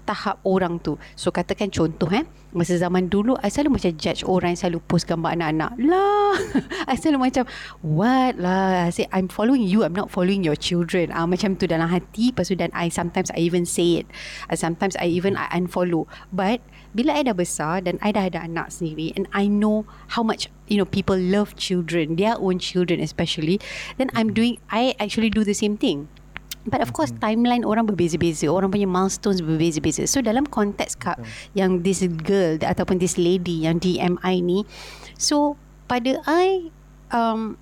[0.07, 0.95] tahap orang tu.
[1.19, 2.23] So katakan contoh eh,
[2.55, 5.75] masa zaman dulu I selalu macam judge orang yang selalu post gambar anak-anak.
[5.83, 6.39] Lah,
[6.91, 7.45] I selalu macam
[7.83, 8.87] what lah.
[8.87, 11.11] I say I'm following you, I'm not following your children.
[11.11, 12.31] Ah macam tu dalam hati.
[12.31, 14.07] Lepas tu dan I sometimes I even say it.
[14.47, 16.07] Uh, sometimes I even I unfollow.
[16.31, 16.63] But
[16.95, 19.85] bila I dah besar dan I dah ada anak sendiri and I know
[20.17, 23.59] how much you know people love children, their own children especially,
[24.01, 26.09] then I'm doing I actually do the same thing.
[26.67, 30.05] But of course timeline orang berbeza-beza Orang punya milestones berbeza-beza.
[30.11, 31.19] So dalam konteks kak
[31.55, 34.67] Yang this girl Ataupun this lady Yang DM I ni
[35.17, 35.55] So
[35.87, 36.75] pada I
[37.15, 37.59] um,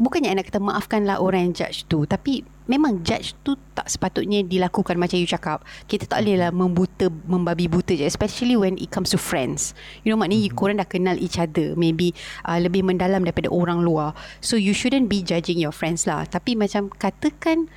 [0.00, 2.08] Bukannya I nak kata Maafkanlah orang yang judge tu.
[2.08, 5.60] Tapi Memang judge tu Tak sepatutnya dilakukan Macam you cakap.
[5.84, 9.76] Kita tak boleh lah Membuta Membabi buta je Especially when it comes to friends.
[10.00, 13.84] You know maknanya you Korang dah kenal each other Maybe uh, Lebih mendalam daripada orang
[13.84, 14.16] luar.
[14.40, 16.24] So you shouldn't be judging your friends lah.
[16.24, 17.68] Tapi macam Katakan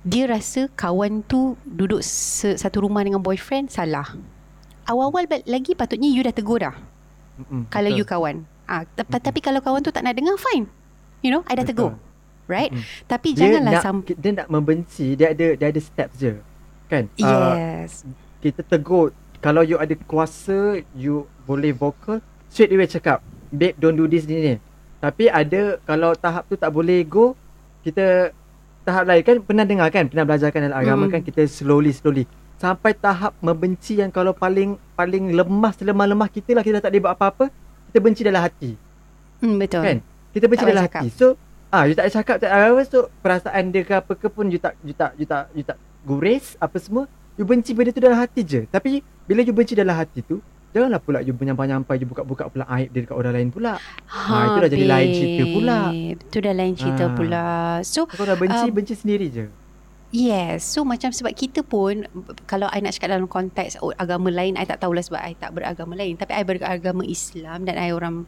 [0.00, 4.16] Dia rasa kawan tu Duduk se- satu rumah dengan boyfriend Salah.
[4.88, 6.72] Awal-awal lagi Patutnya you dah tegur dah.
[7.34, 7.98] Mm-mm, Kalau betul.
[8.00, 8.36] you kawan.
[8.64, 10.83] Ah, t- Tapi kalau kawan tu tak nak dengar Fine
[11.24, 11.96] You know I dah tegur.
[12.44, 12.68] Right?
[12.68, 12.84] Mm.
[13.08, 16.36] Tapi dia janganlah nak, sam- dia nak membenci dia ada dia ada steps je
[16.86, 17.08] kan?
[17.16, 18.04] Ah, Yes.
[18.38, 19.10] kita tegur
[19.40, 24.36] kalau you ada kuasa you boleh vocal straight away cakap babe don't do this ni
[24.36, 24.54] ni.
[25.00, 27.32] Tapi ada kalau tahap tu tak boleh go
[27.80, 28.28] kita
[28.84, 29.36] tahap lain kan?
[29.40, 30.04] Pernah dengar kan?
[30.04, 31.12] Pernah belajarkan dalam agama Mm.
[31.16, 31.20] kan?
[31.24, 32.28] Kita slowly slowly.
[32.54, 37.16] Sampai tahap membenci yang kalau paling paling lemah selemah-lemah kita lah kita tak boleh buat
[37.16, 37.44] apa-apa
[37.88, 38.76] kita benci dalam hati.
[39.40, 39.80] Hmm, Betul.
[39.80, 39.98] Kan
[40.34, 41.08] kita benci Tak dalam hati.
[41.08, 41.38] so
[41.70, 44.58] ah you tak payah cakap tak apa so perasaan dia ke apa ke pun you
[44.58, 48.14] tak you tak you tak you tak guris apa semua you benci benda tu dalam
[48.14, 48.60] hati je.
[48.68, 50.38] Tapi bila you benci dalam hati tu
[50.70, 53.78] janganlah pula you menyampai-nyampai you buka-buka pula aib dia dekat orang lain pula.
[54.06, 55.78] Ha, itu dah jadi lain cerita pula.
[55.90, 57.14] Itu dah lain cerita Ha.
[57.14, 57.44] pula.
[57.82, 59.46] So kau dah benci Um, benci sendiri je
[60.14, 60.62] Yes.
[60.62, 62.06] So macam sebab kita pun
[62.46, 65.50] Kalau I nak cakap dalam konteks oh, Agama lain I tak tahulah sebab I tak
[65.50, 66.14] beragama lain.
[66.14, 68.22] Tapi I beragama Islam Dan I orang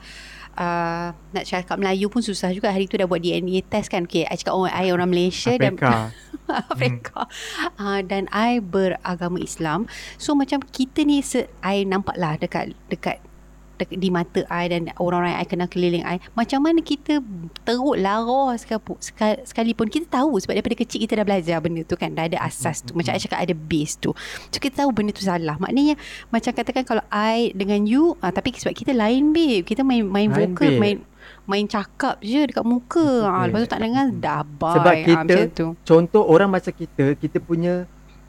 [0.58, 2.74] uh, Nak cakap Melayu pun susah juga.
[2.74, 4.10] Hari tu dah buat DNA test kan.
[4.10, 6.10] Okay I cakap oh I orang Malaysia dan Afrika.
[6.74, 7.30] Afrika.
[7.78, 9.86] Uh, Dan I beragama Islam.
[10.18, 13.35] So macam kita ni se, I nampak lah dekat Dekat dek-
[13.78, 17.20] di mata I dan orang-orang yang I kenal keliling I macam mana kita
[17.62, 19.86] teruk lara sekalipun, sekal- sekalipun.
[19.86, 22.92] Kita tahu sebab daripada kecil kita dah belajar benda tu kan dah ada asas tu.
[22.92, 24.16] Macam I cakap ada base tu.
[24.48, 25.56] So kita tahu benda tu salah.
[25.56, 29.62] Maknanya macam katakan kalau I dengan you ah, tapi sebab kita lain babe.
[29.62, 30.80] Kita main main Lain, vocal babe.
[30.80, 30.96] main
[31.44, 33.04] main cakap je dekat muka.
[33.22, 35.66] Ah, lepas tu tak dengar dah bye Sebab ah, kita- macam tu.
[35.82, 37.84] contoh orang macam kita kita punya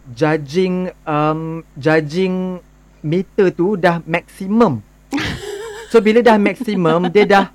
[0.08, 1.42] judging um,
[1.76, 2.64] judging
[3.00, 4.80] meter tu dah maksimum
[5.92, 7.46] so bila dah maksimum dia dah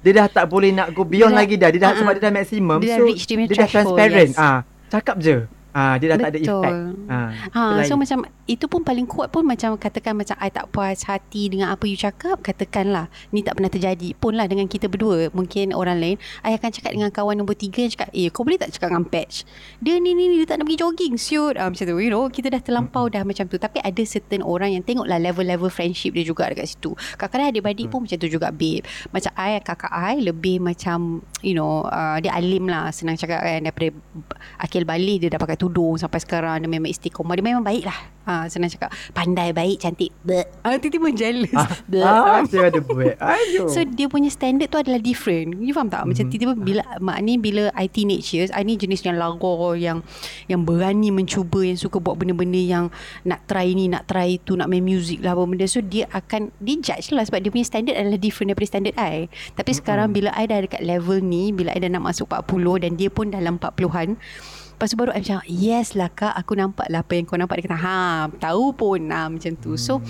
[0.00, 1.68] Dia dah tak boleh nak go beyond Dia lagi dah.
[1.68, 2.78] Dia dah Ah, sebab dia dah maksimum.
[2.80, 4.32] dia so reach dia dia dah transparent.
[4.32, 4.40] yes.
[4.40, 5.44] Ah, cakap je.
[5.70, 6.64] Ah, dia dah tak ada Betul.
[6.66, 7.10] effect.
[7.10, 11.06] Ah, Ha, so macam itu pun paling kuat pun macam katakan macam I tak puas
[11.06, 15.30] hati dengan apa you cakap katakanlah ni tak pernah terjadi pun lah dengan kita berdua
[15.30, 16.16] mungkin orang lain.
[16.42, 19.06] I akan cakap dengan kawan nombor tiga yang cakap eh kau boleh tak cakap dengan
[19.06, 19.46] patch
[19.78, 21.54] dia ni ni ni dia tak nak pergi jogging siut.
[21.54, 23.56] Ah, macam tu you know kita dah terlampau dah macam tu.
[23.60, 26.98] Tapi ada certain orang yang tengoklah level-level friendship dia juga dekat situ.
[27.14, 28.82] Kadang-kadang adik-beradik pun macam tu juga babe.
[29.14, 33.62] Macam I kakak I lebih macam you know uh, dia alim lah senang cakap kan.
[33.62, 33.94] Daripada
[34.58, 37.36] akil balik dia dah pakai tudung sampai sekarang dia memang istiqomah.
[37.36, 38.88] Dia memang baik lah ha, senang cakap.
[39.12, 40.08] Pandai baik cantik.
[40.22, 40.48] Bleh.
[40.62, 41.52] ah, tiba-tiba jealous.
[41.84, 42.00] Bleh.
[42.00, 43.16] Ah, dia ada buat.
[43.68, 45.60] So dia punya standard tu adalah different.
[45.60, 46.08] You faham tak?
[46.08, 46.30] Macam Mhm.
[46.32, 50.00] tiba-tiba bila Mak ni bila I teenage years I ni jenis yang lagor Yang
[50.46, 52.88] yang berani mencuba Yang suka buat benda-benda yang
[53.22, 55.66] Nak try ni Nak try tu Nak main music lah apa benda.
[55.66, 59.26] So dia akan Dia judge lah Sebab dia punya standard adalah different Daripada standard I.
[59.52, 62.92] Tapi sekarang bila I dah dekat level ni Bila I dah nak masuk 40 Dan
[62.94, 64.16] dia pun dalam 40-an
[64.80, 67.60] Lepas tu baru I macam Yes lah kak Aku nampak lah Apa yang kau nampak.
[67.60, 69.12] Dia kata ha Tahu pun.
[69.12, 69.76] Ha, Macam tu.
[69.76, 70.00] So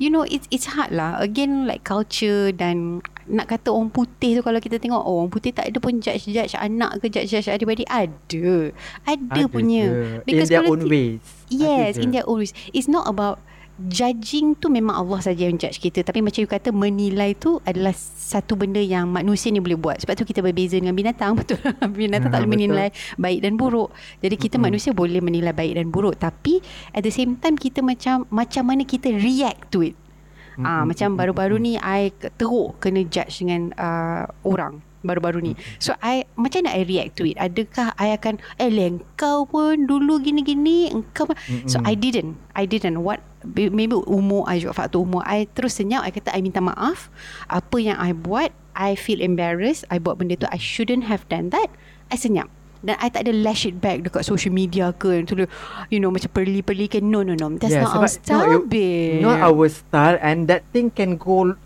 [0.00, 1.20] You know it's it's hard lah.
[1.20, 5.52] Again like culture Dan Nak kata orang putih tu Kalau kita tengok oh, Orang putih
[5.52, 8.72] tak ada pun Judge-judge anak ke Judge-judge adik-adik Ada.
[9.04, 9.84] Ada, punya.
[9.92, 10.24] je.
[10.24, 11.20] In Because their own ways.
[11.52, 12.56] Yes Ada in their own ways.
[12.72, 16.70] It's not about Judging tu memang Allah saja yang judge kita Tapi macam you kata
[16.70, 20.94] Menilai tu adalah Satu benda yang manusia ni boleh buat Sebab tu kita berbeza dengan
[20.94, 21.58] binatang Betul
[21.90, 23.90] Binatang Ah, tak boleh menilai Baik dan buruk
[24.22, 24.70] Jadi kita Mm-mm.
[24.70, 26.62] manusia boleh menilai baik dan buruk Tapi
[26.94, 29.98] At the same time Kita macam Macam mana kita react to it
[30.62, 31.74] Ah, Mm-mm, macam mm-mm, baru-baru mm-mm.
[31.74, 35.52] ni I teruk kena judge dengan uh, orang baru-baru ni.
[35.82, 37.36] So I macam mana I react to it?
[37.36, 41.36] Adakah I akan eh leh, kau pun dulu gini-gini engkau pun.
[41.68, 41.90] So Mm-mm.
[41.90, 42.38] I didn't.
[42.54, 43.20] I didn't what
[43.52, 47.12] maybe umur I juga faktor umur I terus senyap I kata I minta maaf.
[47.46, 49.86] Apa yang I buat I feel embarrassed.
[49.92, 51.68] I buat benda tu I shouldn't have done that.
[52.10, 52.48] I senyap.
[52.84, 55.48] Dan I tak ada lash it back dekat social media ke tu
[55.88, 57.00] you know macam perli-perli ke.
[57.00, 57.56] No no no.
[57.56, 59.24] That's Yeah, not our style no, babe.
[59.24, 61.56] Not our style and that thing can go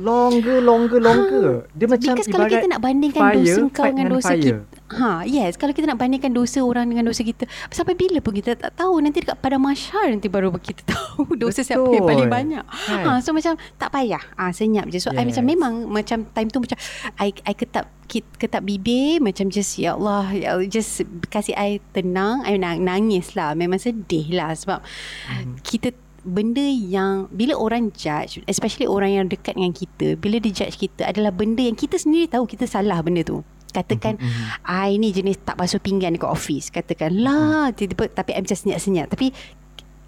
[0.00, 1.68] longer, longer, longer.
[1.76, 4.40] Dia macam Because kalau ibarat kita nak bandingkan fire, dosa kau dengan dengan dosa fire.
[4.40, 5.56] kita Ha, yes.
[5.56, 9.00] Kalau kita nak bandingkan dosa orang dengan dosa kita, sampai bila pun kita tak tahu.
[9.00, 12.36] Nanti dekat pada mahsyar nanti baru kita tahu dosa siapa yang paling Betul.
[12.36, 12.64] banyak.
[12.68, 13.04] Kan?
[13.08, 14.20] Ha, so macam tak payah.
[14.36, 15.00] Ah, senyap je.
[15.00, 15.32] So I Yes.
[15.32, 16.76] macam memang macam time tu macam
[17.16, 21.00] I I ketap ketap bibir macam just ya Allah, ya Allah just
[21.32, 22.44] kasih I tenang.
[22.44, 23.56] I nang, nangis lah.
[23.56, 24.84] Memang sedih lah sebab
[25.24, 25.56] Hmm.
[25.64, 30.78] kita benda yang bila orang judge especially orang yang dekat dengan kita bila dia judge
[30.78, 34.44] kita adalah benda yang kita sendiri tahu kita salah benda tu katakan Mhm.
[34.62, 36.68] I ni jenis tak basuh pinggan dekat office.
[36.68, 39.08] Katakan lah Tiba-tiba Tapi I macam senyap-senyap.
[39.08, 39.32] Tapi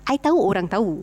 [0.05, 1.01] I tahu orang tahu.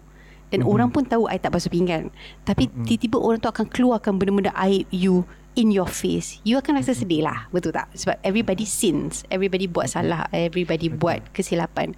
[0.53, 0.69] Dan Mhm.
[0.69, 2.13] orang pun tahu I tak basuh pinggan.
[2.45, 2.85] Tapi Mhm.
[2.85, 6.39] tiba-tiba orang tu akan keluarkan Benda-benda aib you In your face.
[6.47, 7.51] You akan rasa sedih lah.
[7.51, 7.91] Betul tak?
[7.91, 9.27] Sebab everybody sins.
[9.27, 10.31] Everybody buat salah.
[10.31, 10.99] Everybody Betul.
[11.03, 11.91] buat kesilapan.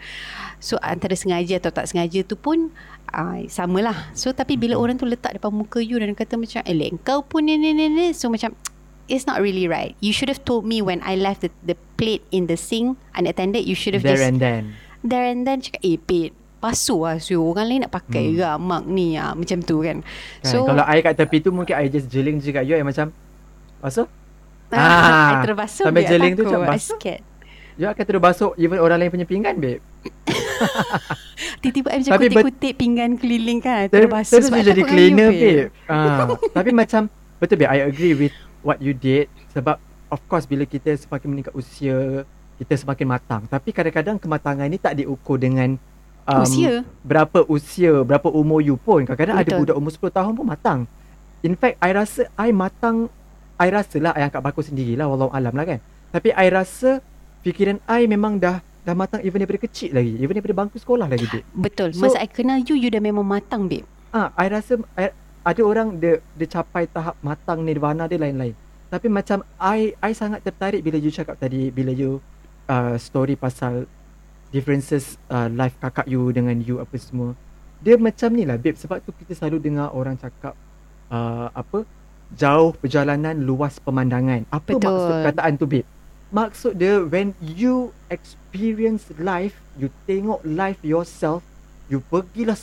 [0.58, 2.74] So antara sengaja atau tak sengaja tu pun
[3.14, 6.66] uh, Sama lah So tapi bila orang tu letak depan muka you Dan kata macam
[6.66, 6.74] Eh
[7.06, 8.10] kau pun ni ni ni ni.
[8.18, 8.58] So macam
[9.06, 10.00] It's not really right.
[10.00, 13.64] You should have told me When I left the, the plate In the sink Unattended
[13.64, 14.80] You should have There just and then.
[15.04, 16.32] There and then Cakap eh pit
[16.64, 18.40] Basuh lah so Orang lain nak pakai Hmm.
[18.40, 20.00] ke Mak ni ah, Macam tu kan.
[20.40, 20.48] Kan?
[20.48, 23.12] So, kalau I kat tepi tu mungkin I just jeling je kat you I macam
[23.84, 24.08] Basuh?
[24.72, 26.98] I Ah, terbasuh sampai jeling tu macam basuh.
[27.76, 29.84] You akan terus basuh Even orang lain punya pinggan babe.
[31.62, 34.40] Tiba-tiba I macam Tapi kutip-kutip pinggan keliling kan Ter- Terbasuh.
[34.40, 35.70] Terus jadi cleaner you, babe.
[35.86, 39.28] Ah, Tapi macam Betul babe I agree with What you did.
[39.52, 42.24] Sebab Of course bila kita semakin meningkat usia
[42.56, 43.42] Kita semakin matang.
[43.46, 45.76] Tapi kadang-kadang kematangan ni Tak diukur dengan
[46.24, 46.82] um, Usia.
[47.04, 49.04] Berapa usia Berapa umur you pun.
[49.04, 49.60] Kadang-kadang ada Betul.
[49.68, 50.80] budak umur 10 tahun pun matang.
[51.44, 53.12] In fact I rasa I matang
[53.60, 55.80] I rasa lah I angkat baku sendirilah Wallahu alam lah kan.
[56.10, 57.04] Tapi I rasa
[57.44, 60.20] Fikiran I memang dah Dah matang even daripada kecil lagi.
[60.20, 61.96] Even daripada bangku sekolah lagi babe Betul.
[61.96, 65.10] So- Masa I kenal you You dah memang matang babe Ah, I rasa I,
[65.44, 68.56] ada orang dia dia capai tahap matang nirvana dia lain-lain.
[68.88, 72.24] Tapi macam I I sangat tertarik bila you cakap tadi bila you
[72.72, 73.86] uh, story pasal
[74.56, 77.36] differences uh, life kakak you dengan you apa semua.
[77.84, 80.56] Dia macam ni lah babe sebab tu kita selalu dengar orang cakap
[81.12, 81.84] uh, apa
[82.32, 84.48] jauh perjalanan luas pemandangan.
[84.48, 84.88] Apa Betul.
[84.88, 85.88] maksud kataan tu babe?
[86.34, 91.44] Maksud dia when you experience life, you tengok life yourself,
[91.92, 92.58] you pergilah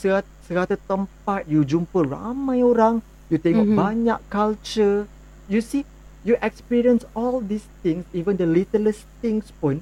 [0.51, 2.99] serata tempat, you jumpa ramai orang,
[3.31, 3.71] you tengok Mhm.
[3.71, 3.79] mm-hmm.
[3.87, 5.07] banyak culture.
[5.47, 5.87] You see,
[6.27, 9.79] you experience all these things, even the littlest things pun,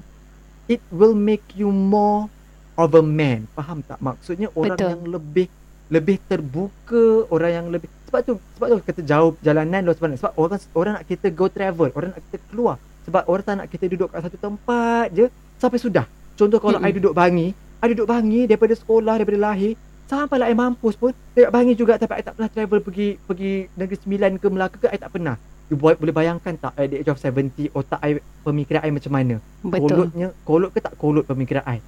[0.70, 2.30] it will make you more
[2.78, 3.50] of a man.
[3.58, 3.98] Faham tak?
[3.98, 4.90] Maksudnya orang Betul.
[4.94, 5.46] yang lebih
[5.90, 10.20] lebih terbuka, orang yang lebih Sebab tu sebab tu kita jauh perjalanan luar sebenarnya.
[10.22, 12.76] Sebab orang orang nak kita go travel, orang nak kita keluar.
[13.06, 15.26] Sebab orang tak nak kita duduk kat satu tempat je
[15.62, 16.06] sampai sudah.
[16.34, 16.90] Contoh kalau Mm-mm.
[16.90, 19.78] I duduk Bangi, I duduk Bangi daripada sekolah, daripada lahir
[20.10, 21.14] Sampai lah I mampus pun.
[21.38, 24.86] Dekat Bangi juga Tapi I tak pernah travel pergi Pergi Negeri Sembilan ke Melaka ke
[24.90, 25.38] I tak pernah.
[25.70, 29.12] You boy, boleh bayangkan tak At the age of 70 Otak I Pemikiran I macam
[29.14, 29.38] mana?
[29.62, 30.10] Betul.
[30.10, 31.78] Kolotnya Kolot ke tak kolot pemikiran I?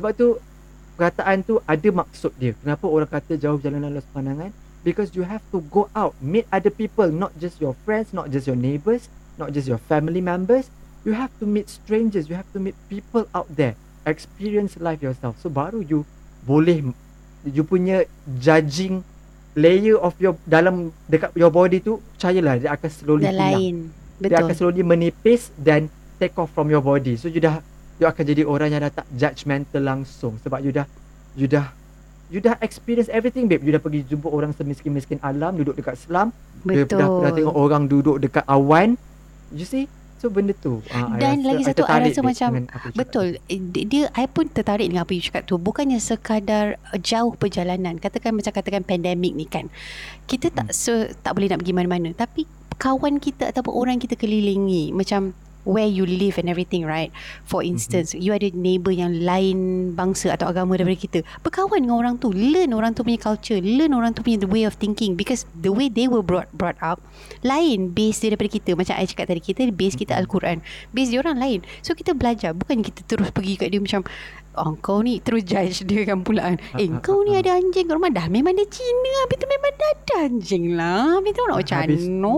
[0.00, 0.40] Sebab tu
[0.96, 2.56] Perkataan tu Ada maksud dia.
[2.64, 4.48] Kenapa orang kata Jauh perjalanan luas pandangan
[4.80, 8.48] Because you have to go out Meet other people Not just your friends Not just
[8.48, 10.72] your neighbours Not just your family members.
[11.04, 13.76] You have to meet strangers You have to meet people out there.
[14.08, 15.36] Experience life yourself.
[15.44, 16.08] So baru you
[16.48, 16.80] Boleh
[17.46, 18.02] You punya
[18.38, 19.06] Judging
[19.54, 23.76] Layer of your Dalam Dekat your body tu Percayalah Dia akan slowly Dah hilang lain.
[24.16, 24.72] dia akan Betul.
[24.72, 27.20] slowly menipis dan take off from your body.
[27.20, 27.60] So you dah
[28.00, 30.88] you akan jadi orang yang dah tak judgemental langsung sebab you dah
[31.36, 31.68] you dah
[32.32, 33.60] you dah experience everything babe.
[33.60, 36.32] You dah pergi jumpa orang semiskin-miskin alam duduk dekat selam.
[36.64, 36.96] You Betul.
[36.96, 38.96] dah pernah tengok orang duduk dekat awan.
[39.52, 39.84] You see?
[40.16, 40.80] So benda tu.
[40.88, 42.50] I Dan rasa- lagi I satu, I tertarik, rasa macam
[42.96, 43.26] Betul.
[43.72, 45.60] Dia, I pun tertarik dengan apa you cakap tu.
[45.60, 48.00] Bukannya sekadar uh, jauh perjalanan.
[48.00, 49.68] Katakan macam katakan pandemik ni kan.
[50.24, 52.08] Kita tak se, tak boleh nak pergi mana-mana.
[52.16, 57.10] Tapi kawan kita ataupun orang kita kelilingi macam where you live and everything right?
[57.42, 58.22] For instance mm-hmm.
[58.22, 61.18] you ada neighbour yang lain bangsa atau agama daripada kita.
[61.42, 62.30] Berkawan dengan orang tu.
[62.30, 63.58] Learn orang tu punya culture.
[63.58, 65.18] Learn orang tu punya the way of thinking.
[65.18, 67.02] Because the way they were brought brought up
[67.42, 68.70] lain base dia daripada kita.
[68.78, 70.62] Macam I cakap tadi kita base kita Al-Quran.
[70.94, 71.60] Base dia orang lain.
[71.82, 72.54] So kita belajar.
[72.54, 74.06] Bukan kita terus pergi kat dia macam
[74.56, 77.84] Oh kau ni terus judge dia kan pulaan Eh Ah, ah, kau ni ada anjing
[77.84, 78.08] kat rumah?
[78.08, 79.12] Dah memang dia Cina.
[79.22, 81.20] Habis tu memang dah ada anjing lah.
[81.20, 81.78] Habis tu nak macam
[82.16, 82.36] no.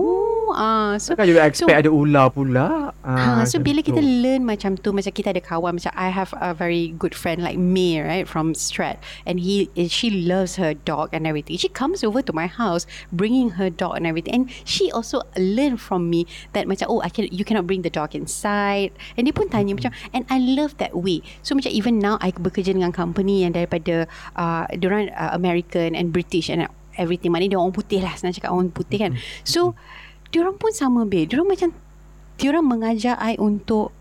[0.49, 2.91] Ah, So Kan you expect ada ular pula.
[3.05, 3.93] Ha, Ah, so macam bila tu.
[3.93, 7.39] kita learn macam tu macam kita ada kawan macam I have a very good friend
[7.39, 8.97] like May right from Strat.
[9.23, 11.55] And he she loves her dog and everything.
[11.55, 14.33] She comes over to my house bringing her dog and everything.
[14.33, 17.93] And she also learn from me that macam oh I can you cannot bring the
[17.93, 18.91] dog inside.
[19.15, 21.21] And dia pun tanya macam and I love that way.
[21.45, 26.09] So macam even now I bekerja dengan company yang daripada uh, diorang uh, American and
[26.09, 26.65] British and
[26.97, 29.11] everything maknanya dia orang putih lah senang cakap orang putih kan.
[29.45, 29.77] So
[30.33, 31.29] diorang pun sama be.
[31.29, 31.69] Diorang macam
[32.39, 33.93] diorang mengajar I untuk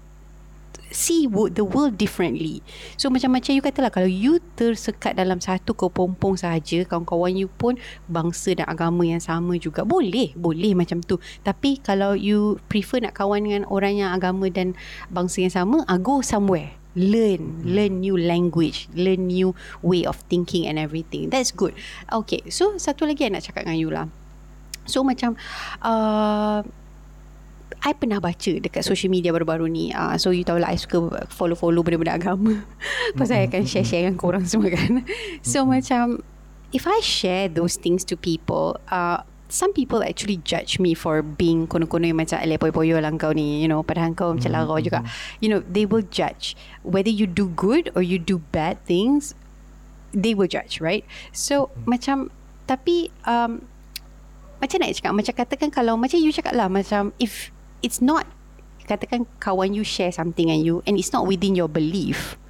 [0.89, 2.65] see the world differently.
[2.97, 7.77] So macam-macam you katalah kalau you tersekat dalam satu kepompong sahaja, kawan-kawan you pun
[8.09, 9.85] bangsa dan agama yang sama juga.
[9.85, 11.21] Boleh, boleh macam tu.
[11.45, 14.73] Tapi kalau you prefer nak kawan dengan orang yang agama dan
[15.13, 16.78] bangsa yang sama, uh, go somewhere.
[16.99, 19.55] Learn, learn new language, learn new
[19.87, 21.31] way of thinking and everything.
[21.31, 21.79] That's good.
[22.11, 24.11] Okay, so satu lagi I nak cakap dengan you lah.
[24.91, 25.39] So macam
[25.85, 26.67] uh,
[27.79, 29.95] I pernah baca dekat social media baru-baru ni.
[29.95, 32.67] Uh, so you tahu lah I suka follow-follow benda-benda agama.
[33.19, 35.07] Pasal I akan share-share dengan korang semua kan.
[35.47, 36.27] So macam
[36.75, 41.67] if I share those things to people, uh, some people actually judge me for being
[41.67, 45.01] kono-kono yang macam alay poyo-poyo lah kau ni, you know, padahal kau macam lara juga.
[45.41, 46.53] You know, they will judge
[46.85, 49.33] whether you do good or you do bad things,
[50.13, 51.03] they will judge, right?
[51.33, 52.29] So macam
[52.69, 53.65] tapi um,
[54.61, 57.49] macam nak cakap macam katakan kalau macam you cakap lah macam if
[57.81, 58.29] it's not
[58.85, 62.41] katakan kawan you share something and you and it's not within your belief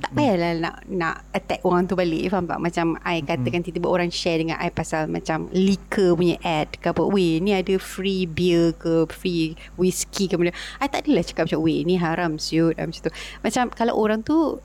[0.00, 2.58] tak payahlah nak nak attack orang tu balik faham tak?
[2.58, 7.04] Macam I katakan tiba-tiba orang share dengan I pasal macam liquor punya ad ke apa
[7.04, 10.56] weh ni ada free beer ke free whiskey ke benda.
[10.80, 13.12] I tak adalah cakap macam weh ni haram siut ah, macam tu.
[13.44, 14.58] Macam kalau orang tu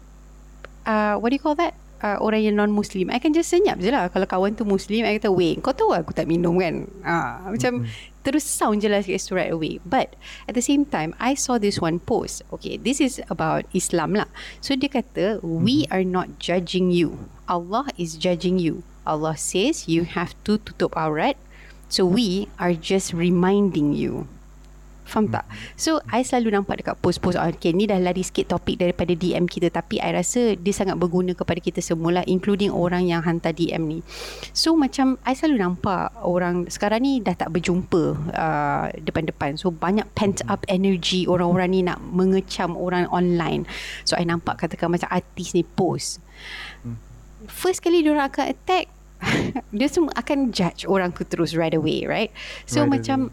[0.87, 1.75] uh, what do you call that?
[2.03, 3.09] Uh, orang yang non-Muslim.
[3.09, 4.11] I can just senyap je lah.
[4.11, 6.85] Kalau kawan tu Muslim I kata Weh kau tahu aku tak minum kan?
[7.01, 7.87] Uh, Macam
[8.25, 9.77] Terus sound je lah straight away.
[9.85, 10.17] But
[10.49, 12.41] At the same time I saw this one post.
[12.49, 14.29] Okay this is about Islam lah.
[14.59, 17.29] So dia kata We are not judging you.
[17.45, 18.81] Allah is judging you.
[19.05, 21.37] Allah says You have to tutup aurat.
[21.85, 24.25] So we are just reminding you
[25.05, 25.45] Faham tak?
[25.77, 29.45] So, I selalu nampak dekat post-post ah, Okay, ni dah lari sikit topik daripada DM
[29.45, 33.85] kita Tapi I rasa dia sangat berguna kepada kita semua Including orang yang hantar DM
[33.85, 33.99] ni.
[34.49, 39.61] So, macam I selalu nampak orang Sekarang ni dah tak berjumpa uh, Depan-depan.
[39.61, 43.69] So, banyak pent up energy Orang-orang ni nak mengecam orang online.
[44.09, 46.17] So, I nampak katakan macam artis ni post.
[47.45, 48.89] First kali diorang akan attack
[49.77, 52.33] Dia semua akan judge orang tu terus right away, right?
[52.65, 53.29] So, Right macam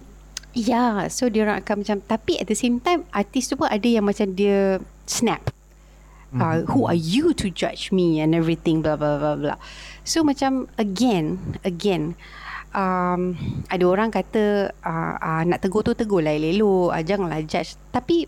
[0.53, 3.88] Ya, so dia orang akan macam tapi at the same time artis tu pun ada
[3.88, 5.48] yang macam dia snap.
[6.32, 9.59] Uh, who are you to judge me and everything blah blah blah blah.
[10.00, 12.16] So macam again, again
[12.72, 13.36] um,
[13.68, 17.76] ada orang kata uh, uh, nak tegur tu tegur lah elok, uh, janganlah judge.
[17.92, 18.26] Tapi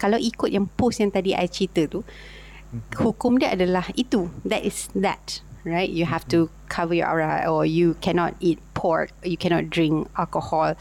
[0.00, 2.00] kalau ikut yang post yang tadi I cerita tu,
[2.98, 4.32] hukum dia adalah itu.
[4.48, 5.44] That is that.
[5.64, 5.88] Right?
[5.88, 10.74] You have to cover your aura, or you cannot eat pork, you cannot drink alcohol,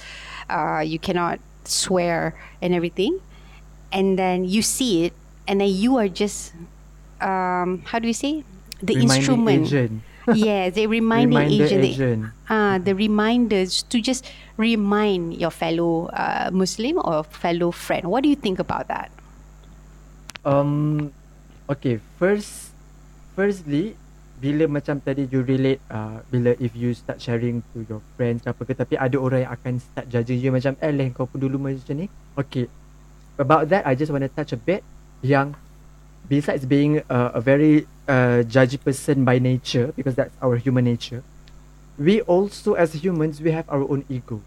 [0.50, 3.20] uh, you cannot swear and everything.
[3.92, 5.14] And then you see it,
[5.48, 6.54] and then you are just,
[7.20, 8.44] um, how do you say,
[8.82, 9.66] the Reminding instrument.
[9.68, 10.02] agent.
[10.34, 11.82] yes, the reminding Reminder agent.
[11.82, 12.26] the- agent.
[12.50, 14.26] Ah, the reminders to just
[14.58, 18.06] remind your fellow uh, Muslim or fellow friend.
[18.08, 19.12] What do you think about that?
[20.46, 21.12] Um,
[21.70, 22.72] okay, first,
[23.36, 23.96] firstly,
[24.42, 28.66] bila macam tadi you relate, uh, bila if you start sharing to your friends apa
[28.66, 31.62] ke, tapi ada orang yang akan start judging you macam, eh leh kau pun dulu
[31.62, 32.10] macam ni.
[32.34, 32.66] Okay,
[33.38, 34.82] about that, I just want to touch a bit
[35.22, 35.54] yang
[36.26, 41.22] besides being uh, a very uh, judgy person by nature, because that's our human nature,
[42.02, 44.42] we also as humans, we have our own ego.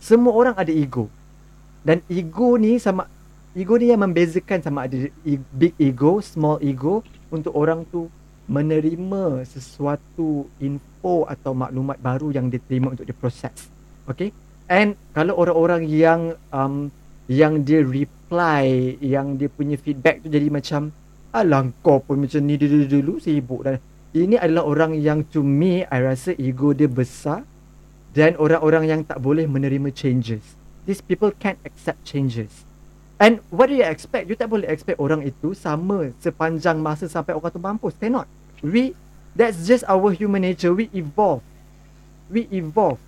[0.00, 1.12] Semua orang ada ego.
[1.84, 3.04] Dan ego ni sama
[3.52, 5.12] ego ni yang membezakan sama ada
[5.52, 8.08] big ego, small ego untuk orang tu
[8.48, 13.68] menerima sesuatu info atau maklumat baru yang dia terima untuk diproses.
[14.08, 14.32] Okay?
[14.68, 16.88] And kalau orang-orang yang um,
[17.28, 20.92] yang dia reply, yang dia punya feedback tu jadi macam
[21.28, 23.76] Alah kau pun macam ni dulu-dulu sibuk dan
[24.16, 27.44] ini adalah orang yang to me I rasa ego dia besar
[28.16, 30.56] dan orang-orang yang tak boleh menerima changes.
[30.88, 32.67] These people can't accept changes.
[33.18, 34.30] And what do you expect?
[34.30, 37.94] You tak boleh expect orang itu sama sepanjang masa sampai orang tu mampus.
[37.98, 38.30] Cannot.
[38.62, 38.94] We,
[39.34, 40.70] that's just our human nature.
[40.70, 41.42] We evolve.
[42.30, 43.02] We evolve.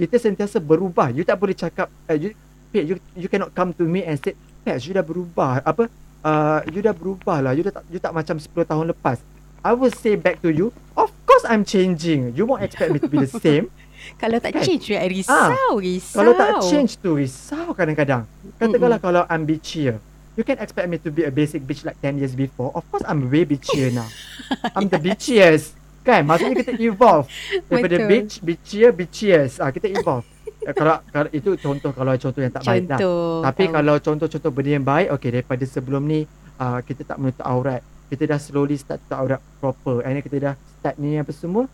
[0.00, 1.12] Kita sentiasa berubah.
[1.12, 2.32] You tak boleh cakap, uh, you,
[2.72, 4.32] you, you cannot come to me and say,
[4.64, 5.60] Pet, you dah berubah.
[5.60, 5.92] Apa?
[6.24, 7.52] Uh, you dah berubah lah.
[7.52, 9.20] You, dah tak, you tak macam 10 tahun lepas.
[9.60, 12.32] I will say back to you, of course I'm changing.
[12.32, 13.68] You won't expect me to be the same.
[14.16, 14.62] Kalau tak Kan?
[14.64, 16.18] change, I risau, risau.
[16.20, 18.28] Kalau tak change tu risau kadang-kadang.
[18.60, 20.00] Katakanlah kalau I'm bitchier.
[20.38, 22.72] You can expect me to be a basic bitch like 10 years before.
[22.72, 24.08] Of course I'm way bitchier now.
[24.76, 25.76] I'm the bitchiest.
[26.00, 26.24] Kan?
[26.24, 27.28] Maksudnya kita evolve.
[27.68, 28.08] Daripada Betul.
[28.08, 29.60] bitch, bitchier, bitchiest.
[29.60, 30.24] Ah, kita evolve.
[30.60, 32.98] Eh, kalau, kalau itu contoh kalau contoh yang tak baik lah.
[33.00, 33.40] Contoh.
[33.44, 33.74] Tapi tahu.
[33.74, 36.20] kalau contoh-contoh benda yang baik, okay daripada sebelum ni
[36.60, 37.80] uh, kita tak menutup aurat.
[38.12, 40.04] Kita dah slowly start tutup aurat proper.
[40.04, 41.64] And kita dah start ni apa semua,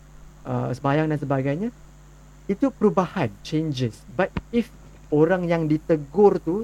[0.47, 1.69] uh, sembahyang dan sebagainya.
[2.47, 4.01] Itu perubahan, changes.
[4.15, 4.71] But if
[5.11, 6.63] orang yang ditegur tu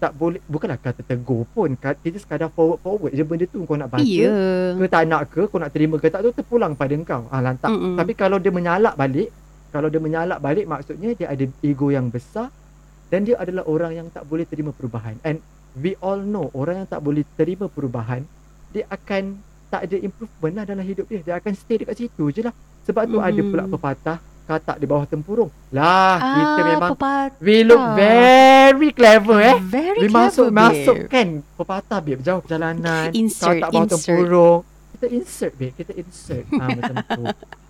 [0.00, 1.76] tak boleh, bukanlah kata tegur pun.
[1.76, 4.00] Kita sekadar forward-forward je benda tu kau nak baca.
[4.00, 4.72] Ya.
[4.80, 7.28] Ke tak nak ke, kau nak terima ke tak tu terpulang pada kau.
[7.28, 7.68] Ah lantak.
[7.68, 8.00] Mm-mm.
[8.00, 9.28] Tapi kalau dia menyalak balik,
[9.68, 12.48] kalau dia menyalak balik maksudnya dia ada ego yang besar
[13.12, 15.20] dan dia adalah orang yang tak boleh terima perubahan.
[15.20, 15.44] And
[15.76, 18.24] we all know orang yang tak boleh terima perubahan,
[18.72, 19.36] dia akan
[19.68, 21.20] tak ada improvement lah dalam hidup dia.
[21.20, 22.56] Dia akan stay dekat situ je lah.
[22.88, 24.18] Sebab tu ada pula pepatah
[24.50, 25.50] katak di bawah tempurung.
[25.70, 27.38] Lah, kita Ah, memang pepatah.
[27.38, 29.56] we look very clever eh.
[29.60, 30.58] Very We clever, masuk babe.
[30.58, 33.94] masuk kan pepatah babe jauh perjalanan Insert, katak bawah insert.
[34.02, 34.58] tempurung.
[34.92, 36.44] Kita insert babe, kita insert.
[36.50, 37.22] ha macam tu.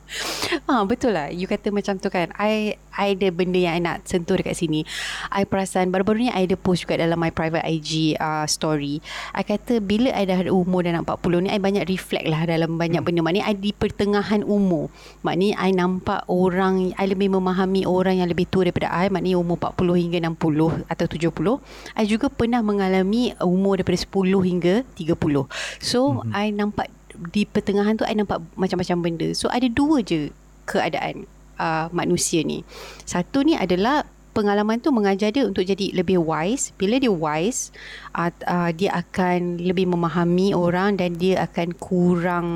[0.67, 1.31] Ah betul lah.
[1.31, 2.31] You kata macam tu kan.
[2.39, 4.83] I I ada benda yang I nak sentuh dekat sini.
[5.31, 8.99] I perasan baru-baru ni I ada post juga dalam my private IG uh, story.
[9.35, 12.77] I kata bila I dah umur dah nak 40 ni I banyak reflect lah dalam
[12.77, 13.23] banyak benda.
[13.23, 14.91] Maknanya I di pertengahan umur.
[15.23, 19.09] Maknanya I nampak orang I lebih memahami orang yang lebih tua daripada I.
[19.09, 21.63] Maknanya umur 40 hingga 60 atau 70.
[21.95, 25.47] I juga pernah mengalami umur daripada 10 hingga 30.
[25.79, 26.35] So Mhm.
[26.35, 26.87] I nampak
[27.29, 29.29] di pertengahan tu I nampak macam-macam benda.
[29.37, 30.33] So ada dua je
[30.65, 31.29] keadaan
[31.61, 32.65] uh, manusia ni.
[33.05, 36.73] Satu ni adalah pengalaman tu mengajar dia untuk jadi lebih wise.
[36.81, 37.75] Bila dia wise,
[38.17, 42.47] uh, uh, dia akan lebih memahami orang dan dia akan kurang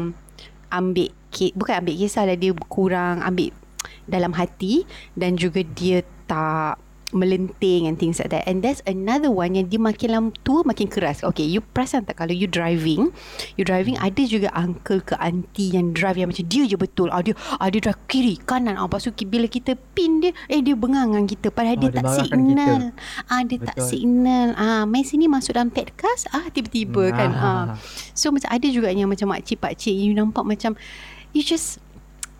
[0.72, 1.12] ambil
[1.58, 3.50] bukan ambil kisah lah dia kurang ambil
[4.06, 4.86] dalam hati
[5.18, 6.78] dan juga dia tak
[7.14, 8.42] melenting and things like that.
[8.50, 11.22] And that's another one yang dia makin lama tua makin keras.
[11.22, 13.14] Okay, you perasan tak kalau you driving,
[13.54, 17.08] you driving ada juga uncle ke auntie yang drive yang macam dia je betul.
[17.14, 18.74] Ah dia ah, dia drive kiri, kanan.
[18.74, 21.90] Ah lepas tu bila kita pin dia, eh dia bengang dengan kita padahal Ah, dia
[21.90, 22.80] dia tak signal.
[23.30, 23.88] Ah dia tak Betul.
[23.88, 24.48] signal.
[24.58, 26.26] Ah mai sini masuk dalam podcast.
[26.34, 27.30] Ah tiba-tiba kan.
[27.34, 27.64] Ah.
[28.16, 30.74] So macam ada juga yang macam makcik pakcik you nampak macam
[31.34, 31.83] you just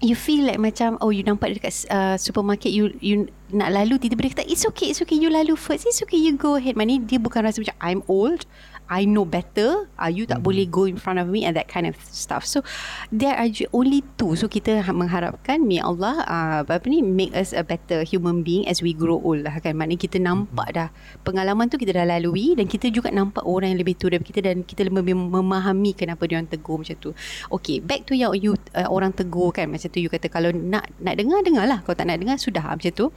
[0.02, 4.20] you feel like macam oh you nampak dekat uh, supermarket you you nak lalu tiba-tiba
[4.26, 5.86] dia kata it's okay it's okay you lalu first.
[5.86, 6.74] It's okay you go ahead.
[6.74, 8.44] Maknanya dia bukan rasa macam I'm old
[8.84, 10.46] I know better uh, you tak Mhm.
[10.46, 12.44] boleh go in front of me and that kind of stuff.
[12.44, 12.60] So
[13.08, 14.36] there are only two.
[14.36, 18.68] So kita ha- mengharapkan may Allah uh, apa ni make us a better human being
[18.68, 19.74] as we grow old lah kan?
[19.74, 20.88] Maknanya kita nampak dah
[21.24, 24.40] pengalaman tu kita dah lalui dan kita juga nampak orang yang lebih tua daripada kita
[24.44, 27.10] dan kita lebih memahami kenapa dia orang tegur macam tu.
[27.50, 29.72] Okay back to yang you uh, orang tegur kan?
[29.72, 31.80] Macam tu you kata kalau nak nak dengar dengar lah.
[31.80, 33.08] Kalau tak nak dengar sudah macam tu.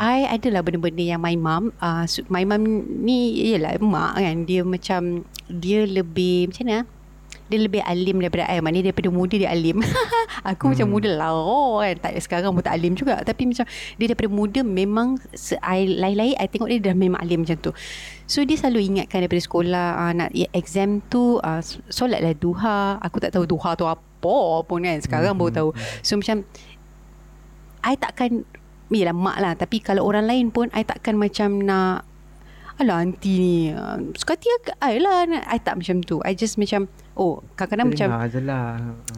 [0.00, 2.62] I adalah benda-benda yang my mum uh, my mum
[3.04, 4.36] ni ialah mak kan?
[4.46, 4.93] Dia macam
[5.48, 6.78] dia lebih macam mana
[7.44, 8.60] dia lebih alim daripada I.
[8.64, 9.84] Maknanya daripada muda dia alim.
[10.50, 10.70] Aku hmm.
[10.72, 11.96] macam muda lah oh, kan?
[12.00, 13.20] Tak sekarang pun tak alim juga.
[13.20, 13.68] Tapi macam
[14.00, 17.70] dia daripada muda memang se- I, lain-lain I tengok dia dah memang alim macam tu.
[18.24, 21.60] So dia selalu ingatkan daripada sekolah uh, nak exam tu uh,
[21.92, 22.96] solatlah duha.
[23.04, 25.40] Aku tak tahu duha tu apa pun kan sekarang hmm.
[25.44, 25.70] baru tahu
[26.00, 26.48] so macam
[27.84, 28.48] I takkan
[28.94, 29.52] Yelah mak lah.
[29.58, 32.06] Tapi kalau orang lain pun I takkan macam nak
[32.74, 34.50] Alah aunty ni uh, Suka hati
[34.82, 36.18] I lah I tak macam tu.
[36.26, 38.66] I just macam Oh kadang-kadang macam Dengar je lah.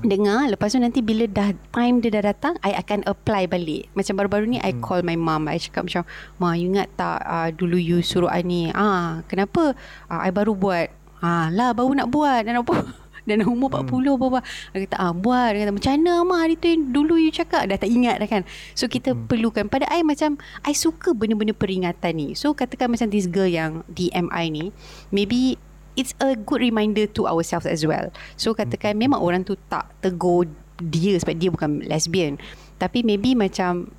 [0.05, 0.43] Dengar.
[0.53, 3.89] Lepas tu nanti bila dah Time dia dah datang I akan apply balik.
[3.97, 4.69] Macam baru-baru ni hmm.
[4.69, 6.05] I call my mom I cakap macam
[6.37, 8.69] Ma you ingat tak uh, Dulu you suruh I ni?
[8.77, 9.73] Ah, Kenapa?
[10.13, 10.93] Uh, I baru buat.
[11.25, 12.45] Ah lah baru nak buat.
[12.45, 14.17] Dan apa Dan umur 40 hmm.
[14.17, 14.41] apa-apa
[14.73, 15.49] Dia kata ah, Buat.
[15.53, 17.67] Dia kata macam mana mah Hari tu dulu you cakap.
[17.67, 18.43] Dah tak ingat dah kan.
[18.73, 19.27] So kita hmm.
[19.27, 19.65] perlukan.
[19.67, 22.29] Pada I macam I suka benda-benda peringatan ni.
[22.39, 24.71] So katakan macam This girl yang DM I ni
[25.11, 25.59] Maybe
[25.97, 28.15] It's a good reminder To ourselves as well.
[28.39, 29.11] So katakan hmm.
[29.11, 30.47] Memang orang tu tak Tegur
[30.79, 32.39] dia Sebab dia bukan lesbian.
[32.79, 33.91] Tapi maybe macam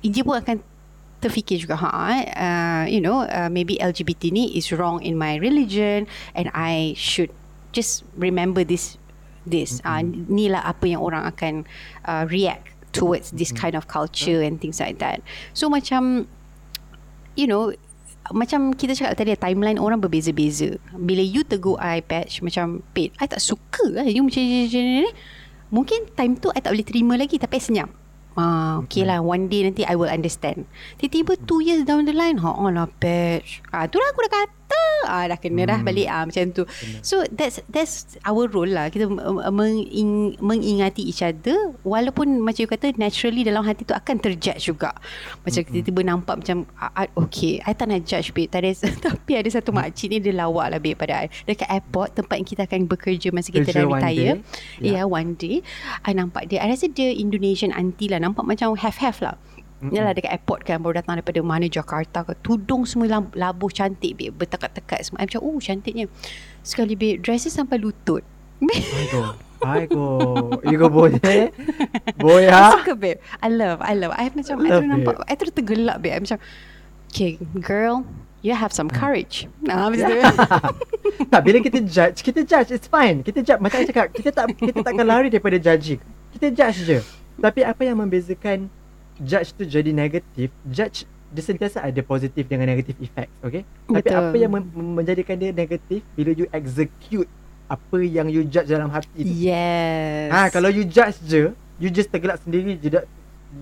[0.00, 0.74] Dia pun akan
[1.24, 6.04] terfikir juga ha uh, you know uh, maybe LGBT ni is wrong in my religion
[6.36, 7.32] and I should
[7.74, 8.96] just remember this
[9.44, 9.90] this mm-hmm.
[9.90, 11.66] uh, ni lah apa yang orang akan
[12.06, 13.60] uh, react towards this mm-hmm.
[13.60, 15.20] kind of culture and things like that.
[15.52, 16.30] So macam
[17.34, 17.74] you know
[18.32, 20.80] macam kita cakap tadi timeline orang berbeza-beza.
[20.96, 25.04] Bila you tegur I patch macam pet I tak suka lah you macam ni
[25.68, 27.90] mungkin time tu I tak boleh terima lagi tapi I senyap.
[28.34, 30.66] Ah, okay lah One day nanti I will understand.
[30.98, 33.62] Tiba-tiba Two years down the line Ha lah patch.
[33.70, 34.63] Ah, Tu lah aku dah kata
[35.04, 35.70] ah, Dah kena hmm.
[35.70, 36.08] dah balik.
[36.08, 36.64] Ah, Macam tu.
[36.64, 37.00] Benar.
[37.04, 38.88] So that's That's our role lah.
[38.88, 41.76] Kita meng- mengingati each other.
[41.84, 44.96] Walaupun Macam you kata Naturally dalam hati tu Akan terjudge juga.
[45.44, 45.70] Macam hmm.
[45.70, 48.50] tiba-tiba nampak Macam ah, Okay I tak nak judge babe.
[48.50, 48.70] Tak ada,
[49.06, 49.78] Tapi ada satu hmm.
[49.80, 51.28] makcik ni Dia lawak lah babe pada I.
[51.44, 54.40] Dekat airport Tempat yang kita akan bekerja Masa kita Kerja dah retire.
[54.80, 55.60] Ya yeah, one day.
[56.04, 56.62] I nampak dia.
[56.62, 58.20] I rasa dia Indonesian auntie lah.
[58.20, 59.34] Nampak macam have-have lah.
[59.84, 60.00] Mm-hmm.
[60.00, 62.32] Yalah dekat airport kan baru datang daripada mana Jakarta ke.
[62.40, 64.32] Tudung semua labuh cantik babe.
[64.32, 65.20] Bertekat-tekat semua.
[65.20, 66.08] I macam oh cantiknya.
[66.64, 68.24] Sekali babe dress sampai lutut.
[68.64, 69.36] Aigo.
[69.68, 70.08] Aigo.
[70.64, 71.12] You go boy.
[71.20, 72.72] ha.
[72.72, 73.20] I suka babe.
[73.44, 73.84] I love.
[73.84, 74.16] I love.
[74.16, 75.14] I macam I, love I nampak.
[75.28, 76.16] I terus tergelak babe.
[76.16, 76.40] I macam
[77.12, 78.08] okay girl.
[78.40, 79.48] You have some courage.
[79.64, 80.20] Nah, macam tu.
[81.32, 83.24] tak, bila kita judge, kita judge, it's fine.
[83.24, 85.96] Kita judge, macam saya cakap, kita tak kita takkan lari daripada judging.
[86.36, 87.00] Kita judge je.
[87.40, 88.68] Tapi apa yang membezakan
[89.20, 93.66] judge tu jadi negatif, judge dia sentiasa ada positif dengan negatif effect, okay?
[93.90, 94.06] Betul.
[94.06, 97.26] Tapi apa yang menjadikan dia negatif bila you execute
[97.66, 99.34] apa yang you judge dalam hati tu.
[99.34, 100.30] Yes.
[100.30, 101.50] Ha, kalau you judge je,
[101.82, 103.02] you just tergelak sendiri je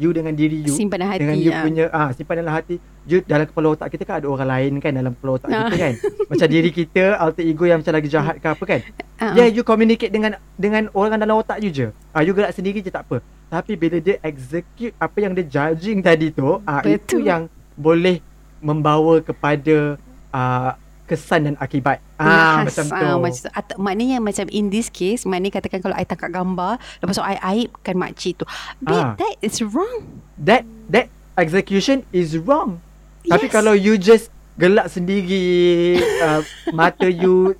[0.00, 1.60] you dengan diri you simpan dalam hati dengan you ya.
[1.60, 4.72] punya ah ha, simpan dalam hati you dalam kepala otak kita kan ada orang lain
[4.80, 5.94] kan dalam kepala otak kita kan
[6.32, 9.32] macam diri kita alter ego yang macam lagi jahat ke apa kan uh-uh.
[9.36, 12.88] yeah you communicate dengan dengan orang dalam otak you je ah you gerak sendiri je
[12.88, 13.20] tak apa
[13.52, 18.24] tapi bila dia execute apa yang dia judging tadi tu, ah itu yang boleh
[18.64, 20.00] membawa kepada
[20.32, 20.72] uh,
[21.04, 22.00] kesan dan akibat.
[22.16, 22.96] Ah macam tu.
[22.96, 23.52] Ah, macam tu.
[23.52, 27.36] At- maknanya macam in this case, maknanya katakan kalau I tangkap gambar, lepas tu I
[27.36, 28.48] aibkan makcik tu.
[28.80, 29.12] But ah.
[29.20, 30.24] that is wrong.
[30.40, 32.80] That that execution is wrong.
[33.28, 33.36] Yes.
[33.36, 36.40] Tapi kalau you just gelak sendiri uh,
[36.80, 37.52] mata you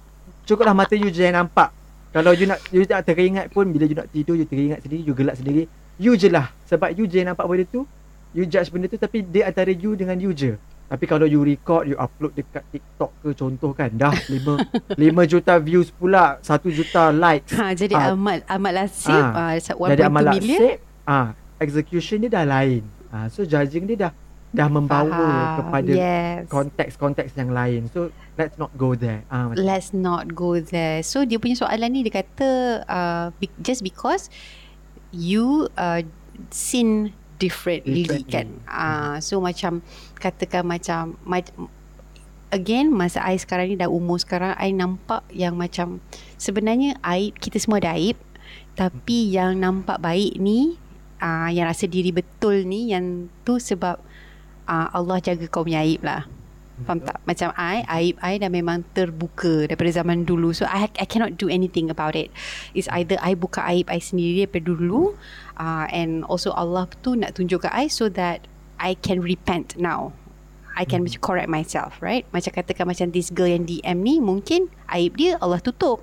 [0.48, 1.68] cukuplah mata you je yang nampak.
[2.16, 5.12] Kalau you nak you tak teringat pun bila you nak tidur you teringat sendiri you
[5.12, 5.68] gelak sendiri
[6.02, 7.86] You je lah Sebab you je nampak benda tu
[8.34, 10.58] You judge benda tu Tapi dia antara you dengan you je
[10.90, 14.98] Tapi kalau you record You upload dekat TikTok ke Contoh kan Dah 5 5
[15.32, 18.10] juta views pula 1 juta likes ha, Jadi ha.
[18.18, 19.54] amat Amat lasip ha.
[19.54, 20.76] uh, Jadi amat lasip
[21.06, 21.38] ha.
[21.62, 22.82] Execution dia dah lain
[23.14, 23.30] ha.
[23.30, 24.12] So judging dia dah
[24.52, 25.56] Dah membawa Faham.
[25.64, 26.44] kepada yes.
[26.52, 31.40] Konteks-konteks yang lain So let's not go there ha, Let's not go there So dia
[31.40, 32.50] punya soalan ni Dia kata
[32.84, 33.26] uh,
[33.64, 34.28] Just because
[35.12, 36.02] you uh,
[36.50, 38.32] seen differently, differently.
[38.32, 38.48] kan?
[38.66, 39.84] Uh, so macam
[40.18, 41.14] katakan macam
[42.52, 46.02] again masa I sekarang ni dah umur sekarang I nampak yang macam
[46.36, 48.18] sebenarnya aib kita semua ada aib.
[48.72, 50.80] Tapi yang nampak baik ni
[51.20, 54.00] uh, yang rasa diri betul ni yang tu sebab
[54.64, 56.24] uh, Allah jaga kau punya aib lah
[56.82, 57.20] Faham tak?
[57.28, 60.56] Macam I, aib I dah memang terbuka daripada zaman dulu.
[60.56, 62.32] So, I I cannot do anything about it.
[62.72, 65.14] It's either I buka aib I sendiri daripada dulu
[65.60, 68.48] uh, and also Allah tu nak tunjuk ke I so that
[68.80, 70.16] I can repent now.
[70.72, 71.20] I can hmm.
[71.20, 72.24] correct myself, right?
[72.32, 76.00] Macam katakan macam this girl yang DM ni, mungkin aib dia Allah tutup.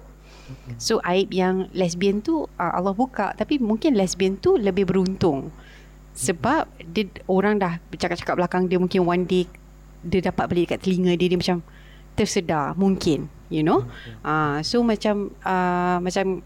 [0.47, 0.77] Hmm.
[0.77, 3.33] So, aib yang lesbian tu uh, Allah buka.
[3.33, 5.49] Tapi mungkin lesbian tu lebih beruntung.
[6.13, 9.49] Sebab dia, orang dah bercakap-cakap belakang dia mungkin one day
[10.03, 11.59] dia dapat balik dekat telinga dia dia macam
[12.15, 13.83] tersedar mungkin you know
[14.23, 16.43] ah uh, so macam uh, macam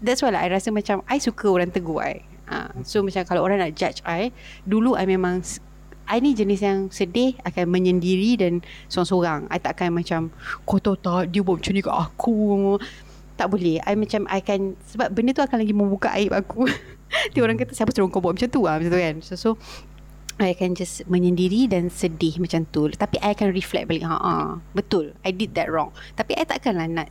[0.00, 3.44] that's why lah I rasa macam I suka orang tegur I uh, so macam kalau
[3.44, 4.32] orang nak judge I
[4.64, 5.44] dulu I memang
[6.10, 9.46] I ni jenis yang sedih akan menyendiri dan seorang-seorang.
[9.46, 10.20] I tak akan macam
[10.66, 12.38] kau tahu tak dia buat macam ni kat aku.
[13.38, 13.78] Tak boleh.
[13.86, 16.66] I macam I akan sebab benda tu akan lagi membuka aib aku.
[17.34, 19.16] Dia orang kata siapa suruh kau buat macam tu ah macam tu kan.
[19.22, 19.48] So, so
[20.40, 22.88] I akan just menyendiri dan sedih macam tu.
[22.88, 24.08] Tapi I akan reflect balik.
[24.08, 24.32] Ha, ha
[24.72, 25.12] betul.
[25.20, 25.92] I did that wrong.
[26.16, 27.08] Tapi I takkanlah nak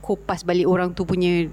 [0.00, 1.50] kopas balik orang tu punya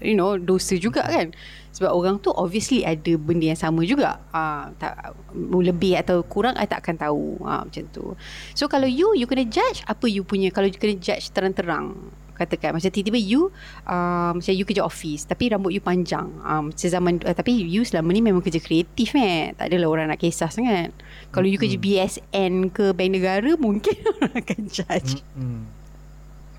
[0.00, 1.30] you know dosa juga kan
[1.70, 6.66] sebab orang tu obviously ada benda yang sama juga ah tak lebih atau kurang I
[6.66, 8.16] tak akan tahu ah macam tu
[8.56, 11.94] so kalau you you kena judge apa you punya kalau you kena judge terang-terang
[12.40, 12.72] katakan.
[12.72, 13.52] Macam tiba-tiba you
[13.84, 16.32] uh, macam you kerja office tapi rambut you panjang.
[16.40, 19.52] Um, macam zaman uh, tapi you selama ni memang kerja kreatif eh.
[19.52, 20.96] Tak adalah orang nak kisah sangat.
[21.28, 21.52] Kalau mm-hmm.
[21.52, 25.20] you kerja BSN ke bank negara mungkin orang akan judge.
[25.36, 25.62] Mm-hmm.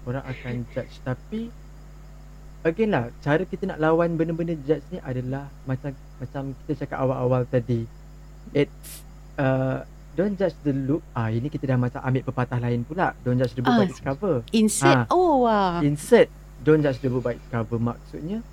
[0.05, 0.95] orang akan judge.
[1.01, 1.41] Tapi
[2.61, 7.49] again lah cara kita nak lawan benda-benda judge ni adalah macam macam kita cakap awal-awal
[7.49, 7.89] tadi.
[8.53, 9.01] It's
[9.41, 9.85] uh,
[10.15, 11.03] don't judge the look.
[11.15, 13.15] Ah ini kita dah macam ambil pepatah lain pula.
[13.23, 14.35] Don't judge the book uh, by its cover.
[14.51, 15.05] insert.
[15.05, 15.13] Ha.
[15.13, 16.27] oh wow insert.
[16.61, 18.45] Don't judge the book by its cover maksudnya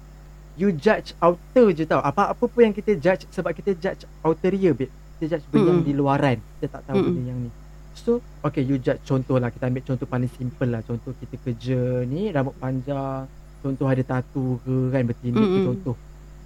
[0.59, 2.03] you judge outer je tau.
[2.03, 4.91] Apa-apa pun yang kita judge sebab kita judge outerior babe.
[5.17, 5.71] Kita judge benda mm.
[5.71, 6.39] yang di luaran.
[6.59, 7.07] Kita tak tahu mm.
[7.07, 7.51] benda yang ni.
[7.95, 9.55] So okay you judge contoh lah.
[9.55, 10.83] Kita ambil contoh paling simple lah.
[10.83, 13.31] Contoh kita kerja ni rambut panjang.
[13.63, 15.97] Contoh ada tatu ke kan bertindik contoh.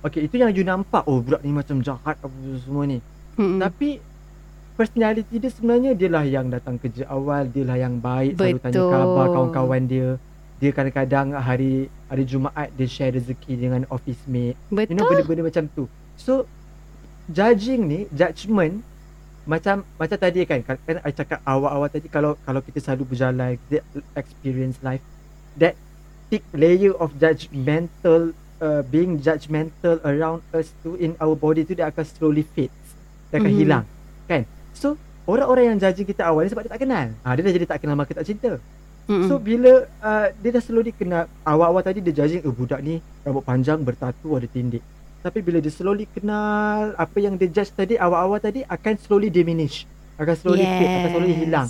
[0.04, 1.08] Okay itu yang you nampak.
[1.08, 3.00] Oh budak ni macam jahat apa semua ni.
[3.40, 3.58] Mm-hmm.
[3.64, 4.11] Tapi
[4.74, 8.44] personality dia sebenarnya dia lah yang datang kerja awal, dia lah yang baik Betul.
[8.44, 10.08] selalu tanya khabar kawan-kawan dia.
[10.62, 14.54] Dia kadang-kadang hari hari Jumaat dia share rezeki dengan office mate.
[14.70, 14.94] Betul.
[14.94, 15.84] You know benda-benda macam tu.
[16.16, 16.46] So
[17.30, 18.82] judging ni, judgement
[19.42, 23.82] macam macam tadi kan kan I cakap awal-awal tadi kalau kalau kita selalu berjalan kita
[24.14, 25.02] experience life
[25.58, 25.74] that
[26.30, 31.90] thick layer of judgmental uh, being judgmental around us tu in our body tu dia
[31.90, 32.70] akan slowly fade
[33.34, 33.58] dia akan mm-hmm.
[33.58, 33.84] hilang
[34.30, 34.98] kan so
[35.28, 37.78] orang-orang yang judging kita awal ni sebab dia tak kenal ha, dia dah jadi tak
[37.84, 38.58] kenal maka tak cinta
[39.08, 39.28] mm-hmm.
[39.30, 43.44] so bila uh, dia dah slowly kenal awal-awal tadi dia judging oh budak ni rambut
[43.46, 44.82] panjang bertatu ada tindik
[45.22, 49.86] tapi bila dia slowly kenal apa yang dia judge tadi awal-awal tadi akan slowly diminish
[50.18, 50.76] akan slowly yes.
[50.76, 51.68] fade akan slowly hilang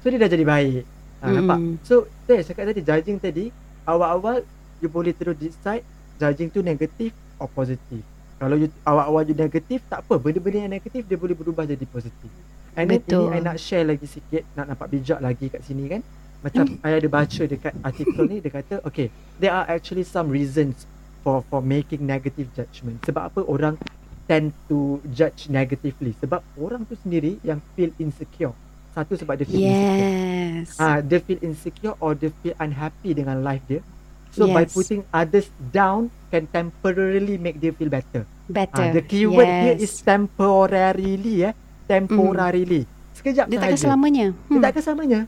[0.00, 0.82] so dia dah jadi baik
[1.20, 1.34] ha, mm.
[1.40, 3.44] nampak so saya cakap tadi judging tadi
[3.88, 4.44] awal-awal
[4.80, 5.84] you boleh terus decide
[6.20, 8.04] judging tu negatif or positif.
[8.40, 12.32] Kalau you awal-awal you negatif tak apa, benda-benda yang negatif dia boleh berubah jadi positif.
[12.72, 13.36] And Betul.
[13.36, 16.00] ini I nak share lagi sikit, nak nampak bijak lagi kat sini kan.
[16.40, 16.80] Macam mm.
[16.80, 20.88] I ada baca dekat artikel ni dia kata okay, there are actually some reasons
[21.20, 22.96] for for making negative judgment.
[23.04, 23.76] Sebab apa orang
[24.24, 26.16] tend to judge negatively?
[26.24, 28.56] Sebab orang tu sendiri yang feel insecure.
[28.96, 30.72] Satu sebab dia feel yes.
[30.72, 30.80] insecure.
[30.80, 33.84] Ah, dia feel insecure or dia feel unhappy dengan life dia.
[34.30, 34.54] So yes.
[34.54, 38.22] by putting others down can temporarily make dia feel better.
[38.46, 38.90] Better.
[38.90, 39.62] Ah, the keyword yes.
[39.66, 41.54] here is temporarily eh.
[41.90, 42.86] Temporarily.
[42.86, 42.98] Mm.
[43.18, 44.26] Sekejap dia tak selamanya.
[44.46, 44.62] Hmm.
[44.62, 45.20] Dia tak selamanya.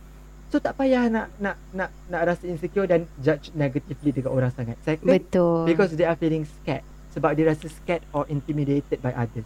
[0.53, 4.77] So tak payah nak nak nak nak rasa insecure dan judge negatively dekat orang sangat.
[4.85, 5.65] Second, Betul.
[5.67, 6.85] Because they are feeling scared.
[7.17, 9.45] Sebab dia rasa scared or intimidated by others.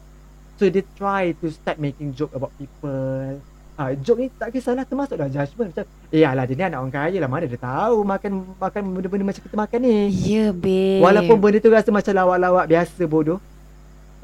[0.60, 3.40] So they try to start making joke about people.
[3.76, 6.94] Ah, joke ni tak kisahlah termasuk dah judgement macam eh alah dia ni anak orang
[6.96, 9.92] kaya lah mana dia tahu makan makan benda-benda macam kita makan ni.
[9.92, 11.04] Ya yeah, babe.
[11.04, 13.36] Walaupun benda tu rasa macam lawak-lawak biasa bodoh.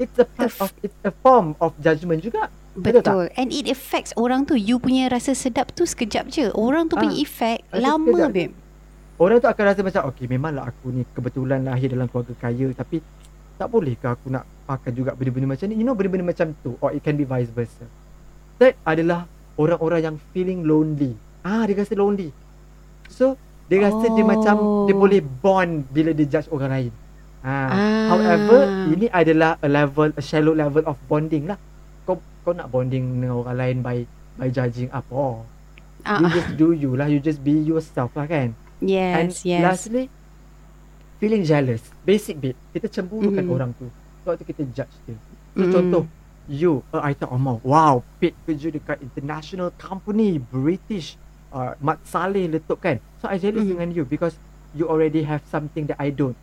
[0.01, 2.49] It's a part of it's a form of judgement juga.
[2.73, 3.05] Betul.
[3.05, 6.49] Betul And it affects orang tu you punya rasa sedap tu sekejap je.
[6.57, 8.29] Orang tu ah, punya effect lama sekejap.
[8.33, 8.53] babe.
[9.21, 13.05] Orang tu akan rasa macam okay memanglah aku ni kebetulan lahir dalam keluarga kaya tapi
[13.53, 15.77] tak boleh ke aku nak makan juga benda-benda macam ni.
[15.77, 17.85] You know benda-benda macam tu or it can be vice versa.
[18.57, 21.13] Third adalah orang-orang yang feeling lonely.
[21.43, 22.31] Ah, dia rasa lonely.
[23.11, 23.37] So,
[23.67, 24.13] dia rasa oh.
[24.15, 24.55] dia macam
[24.89, 26.93] dia boleh bond bila dia judge orang lain.
[27.43, 27.67] Ah.
[27.67, 28.05] ah.
[28.15, 28.59] However,
[28.95, 31.59] ini adalah a level, a shallow level of bonding lah.
[32.07, 33.97] Kau kau nak bonding dengan orang lain by
[34.39, 35.43] by judging apa?
[36.03, 36.19] Ah.
[36.19, 37.07] You just do you lah.
[37.07, 38.55] You just be yourself lah kan?
[38.83, 39.61] Yes, And yes.
[39.63, 40.11] lastly,
[41.23, 41.83] feeling jealous.
[42.03, 42.55] Basic bit.
[42.75, 43.53] Kita cemburukan mm.
[43.55, 43.87] orang tu.
[44.27, 45.15] Waktu kita judge dia.
[45.55, 45.71] So, mm.
[45.71, 46.03] contoh,
[46.47, 51.19] you uh, I thought oh wow Pit kerja dekat international company British.
[51.53, 52.97] Uh, Mat Saleh letup kan?
[53.21, 53.77] So I jealous mm.
[53.77, 54.33] dengan you because
[54.73, 56.33] you already have something that I don't.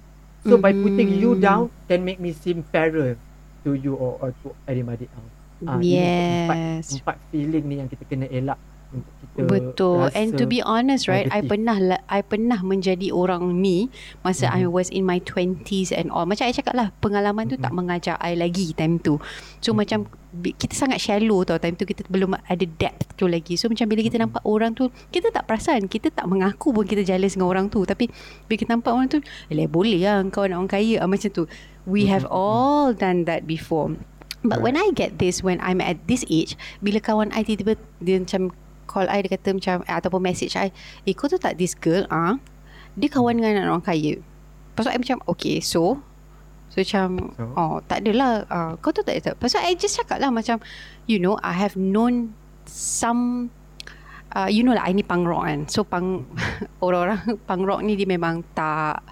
[0.47, 0.63] So mm-hmm.
[0.63, 3.19] by putting you down can make me seem fairer
[3.67, 6.49] to you or, or to anybody else uh, yes.
[6.49, 6.59] empat,
[7.01, 8.59] empat feeling ni yang kita kena elak
[8.91, 10.11] kita betul.
[10.13, 11.47] And to be honest right negative.
[11.47, 11.77] I pernah
[12.11, 13.89] I pernah menjadi orang ni
[14.27, 14.61] masa mm-hmm.
[14.61, 16.27] I was in my 20s and all.
[16.27, 17.65] Macam I cakap lah pengalaman tu mm-hmm.
[17.65, 19.23] tak mengajar I lagi time tu.
[19.63, 19.77] So mm-hmm.
[19.79, 19.99] macam
[20.31, 21.87] kita sangat shallow tau time tu.
[21.87, 23.55] Kita belum ada depth tu lagi.
[23.55, 25.87] So macam bila kita nampak orang tu kita tak perasan.
[25.87, 27.87] Kita tak mengaku pun kita jealous dengan orang tu.
[27.87, 28.11] Tapi
[28.51, 29.19] bila kita nampak orang tu
[29.49, 31.01] eh boleh lah kau nak orang kaya.
[31.01, 31.47] Ah, macam tu.
[31.89, 33.97] We have all done that before.
[34.41, 38.17] But when I get this when I'm at this age bila kawan I tiba-tiba dia
[38.17, 38.57] macam
[38.91, 40.75] call I dia kata macam eh, ataupun message I
[41.07, 42.43] eh kau tu tak this girl ah
[42.99, 44.13] dia kawan dengan anak orang kaya?
[44.19, 46.03] Lepas tu I macam Okay so?
[46.71, 47.45] So macam So?
[47.55, 50.63] Oh tak adalah uh, Kau tu tak ada Lepas tu I just cakap lah macam
[51.11, 52.35] You know I have known
[52.67, 53.51] Some
[54.35, 55.61] uh, You know lah I ni punk rock kan.
[55.67, 56.31] So punk
[56.85, 59.03] Orang-orang punk rock ni Dia memang tak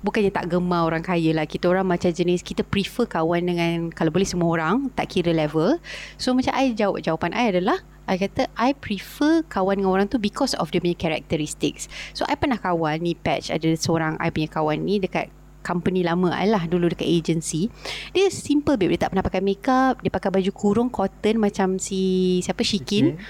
[0.00, 1.44] Bukannya tak gemar orang kaya lah.
[1.44, 5.76] Kita orang macam jenis Kita prefer kawan dengan Kalau boleh semua orang Tak kira level.
[6.16, 7.78] So macam I jawab Jawapan I adalah
[8.10, 11.86] I kata I prefer kawan dengan orang tu Because of dia punya characteristics.
[12.16, 15.28] So I pernah kawan ni Patch Ada seorang I punya kawan ni Dekat
[15.60, 17.68] company lama I lah Dulu dekat agency.
[18.16, 18.96] Dia simple babe.
[18.96, 23.20] Dia tak pernah pakai makeup Dia pakai baju kurung Cotton macam si Siapa Shikin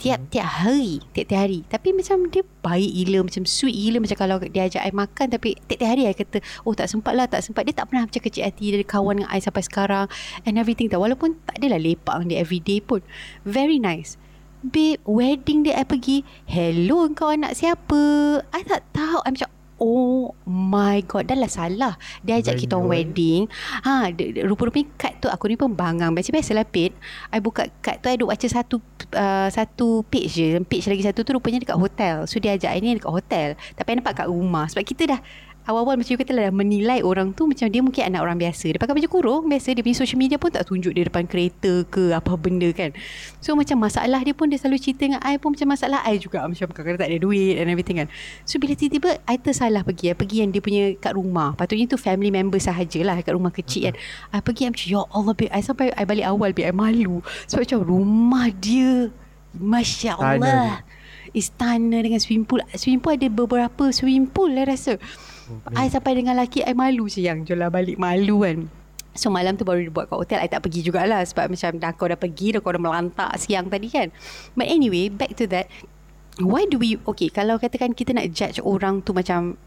[0.00, 1.60] Tiap-tiap hari Tiap-tiap hari.
[1.68, 5.60] Tapi macam dia baik gila Macam sweet gila Macam kalau dia ajak I makan Tapi
[5.68, 7.68] tiap-tiap hari I kata Oh tak sempat lah Tak sempat.
[7.68, 10.08] Dia tak pernah macam kecil hati Dia kawan dengan I sampai sekarang
[10.48, 11.04] And everything tau.
[11.04, 13.04] Walaupun tak adalah lepak dengan dia everyday pun.
[13.44, 14.16] Very nice.
[14.64, 18.00] Babe Wedding dia I pergi Hello kau anak siapa?
[18.40, 19.20] I tak tahu.
[19.24, 21.96] I macam Oh my god Dah lah salah.
[22.20, 23.48] Dia ajak kita orang wedding.
[23.88, 24.12] Ha,
[24.44, 26.12] Rupa-rupanya kad tu Aku ni pun bangang.
[26.12, 26.92] Biasa-biasa lah Pit.
[27.32, 28.76] I buka kad tu I duk baca satu
[29.16, 30.60] uh, Satu page je.
[30.68, 32.28] Page lagi satu tu Rupanya dekat hotel.
[32.28, 33.48] So dia ajak I ni dekat hotel.
[33.74, 34.68] Tapi I nampak kat rumah.
[34.68, 35.20] Sebab kita dah
[35.68, 38.72] Awal-awal macam you kata lah Menilai orang tu Macam dia mungkin anak orang biasa.
[38.72, 41.84] Dia pakai baju kurung Biasa dia punya social media pun Tak tunjuk dia depan kereta
[41.84, 42.96] ke Apa benda kan.
[43.44, 46.40] So macam masalah dia pun Dia selalu cerita dengan I pun Macam masalah I juga.
[46.48, 48.08] Macam kadang-kadang tak ada duit And everything kan.
[48.48, 51.52] So bila tiba-tiba I tersalah pergi I pergi yang dia punya Kat rumah.
[51.52, 53.94] Patutnya tu family member sahajalah Kat rumah kecil kan.
[54.32, 55.52] I pergi I macam Ya Allah babe.
[55.52, 56.66] I sampai I balik awal babe.
[56.66, 57.20] I malu.
[57.46, 59.12] Sebab macam rumah dia
[59.54, 60.72] Masya Istana Allah.
[61.30, 62.64] Istana dengan swimming pool.
[62.74, 64.98] Swimming pool ada beberapa swimming pool I rasa
[65.74, 67.98] I sampai dengan laki I malu sayang Jom lah balik.
[67.98, 68.58] Malu kan.
[69.18, 71.90] So malam tu baru dia buat kat hotel I tak pergi jugalah Sebab macam dah
[71.98, 74.14] kau dah pergi Dah kau dah melantak siang tadi kan.
[74.54, 75.66] But anyway Back to that.
[76.38, 79.58] Why do we Okay kalau katakan kita nak judge orang tu macam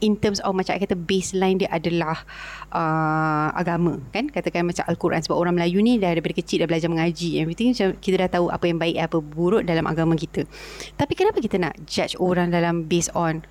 [0.00, 2.24] In terms of macam kata baseline dia adalah
[2.72, 4.32] uh, agama kan?
[4.32, 7.92] Katakan macam Al-Quran sebab orang Melayu ni dah daripada kecil dah belajar mengaji everything macam
[8.00, 10.48] kita dah tahu apa yang baik apa buruk dalam agama kita.
[10.96, 13.44] Tapi kenapa kita nak judge orang dalam based on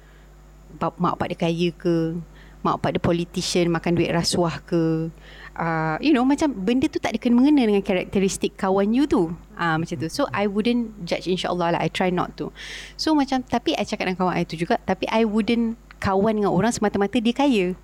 [0.80, 2.16] mak pak dia kaya ke?
[2.64, 5.12] Mak pak dia politician makan duit rasuah ke?
[5.60, 9.36] Uh, you know macam benda tu tak ada kena mengena dengan karakteristik kawan you tu.
[9.60, 10.08] Uh, macam tu.
[10.08, 12.56] So I wouldn't judge insyaallah lah I try not to.
[12.96, 16.56] So macam tapi I cakap dengan kawan I tu juga tapi I wouldn't kawan dengan
[16.56, 17.76] orang semata-mata dia kaya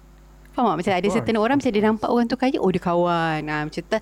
[0.55, 0.75] Faham tak?
[0.79, 3.39] Macam ada course, certain orang Macam dia nampak orang tu kaya Oh dia kawan.
[3.43, 3.97] Ha, Macam tu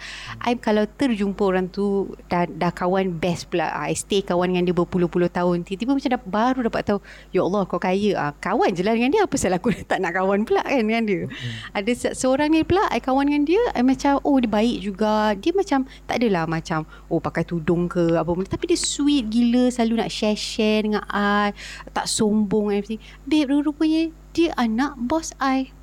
[0.46, 3.74] I kalau terjumpa orang tu Dah, dah kawan best pula.
[3.74, 5.66] Ha, I stay kawan dengan dia Berpuluh-puluh tahun.
[5.66, 7.00] Tiba-tiba macam dah, baru dapat tahu
[7.34, 8.12] Ya Allah kau kaya.
[8.22, 9.22] Ha, Kawan je lah dengan dia.
[9.26, 11.26] Apa salah aku tak nak kawan pula kan dengan dia?
[11.74, 15.34] Ada se- seorang ni pula I kawan dengan dia I macam Oh dia baik juga.
[15.34, 18.54] Dia macam Tak adalah macam Oh pakai tudung ke Apa benda.
[18.54, 21.50] Tapi dia sweet gila Selalu nak share-share dengan I
[21.90, 23.02] Tak sombong and everything.
[23.26, 25.74] Babe rupanya Dia anak bos I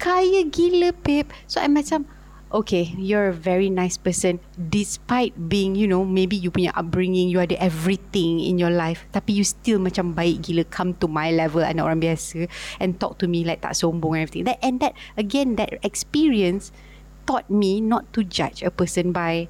[0.00, 2.08] Kaya gila babe So I macam
[2.52, 4.40] Okay You're a very nice person.
[4.56, 9.36] Despite being You know Maybe you punya upbringing You ada everything In your life Tapi
[9.36, 12.48] you still macam baik gila Come to my level Anak orang biasa
[12.80, 14.44] And talk to me Like tak sombong and everything.
[14.48, 16.72] That, And that Again that experience
[17.28, 19.48] Taught me Not to judge a person by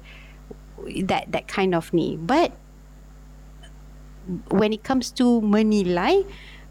[1.07, 2.51] That that kind of ni But
[4.51, 6.23] When it comes to Menilai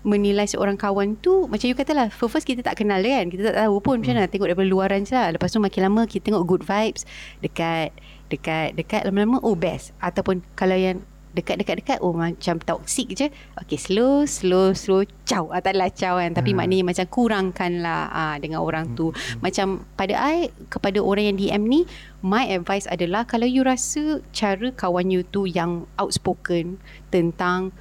[0.03, 3.27] menilai seorang kawan tu macam you katalah first, first kita tak kenal dia kan.
[3.31, 5.31] Kita tak tahu pun macam mana tengok daripada luaran je lah.
[5.31, 7.07] Lepas tu makin lama kita tengok good vibes
[7.39, 7.95] dekat
[8.27, 9.95] dekat dekat lama-lama oh best.
[10.03, 11.01] Ataupun kalau yang
[11.33, 13.33] dekat-dekat-dekat oh macam toxic je.
[13.57, 16.61] Okay slow slow slow caw ah, tak adalah caw kan tapi Hmm.
[16.61, 19.17] maknanya macam kurangkan lah ah, dengan orang tu.
[19.41, 21.81] Macam pada I kepada orang yang DM ni
[22.21, 26.77] my advice adalah kalau you rasa cara kawan you tu yang outspoken
[27.09, 27.73] tentang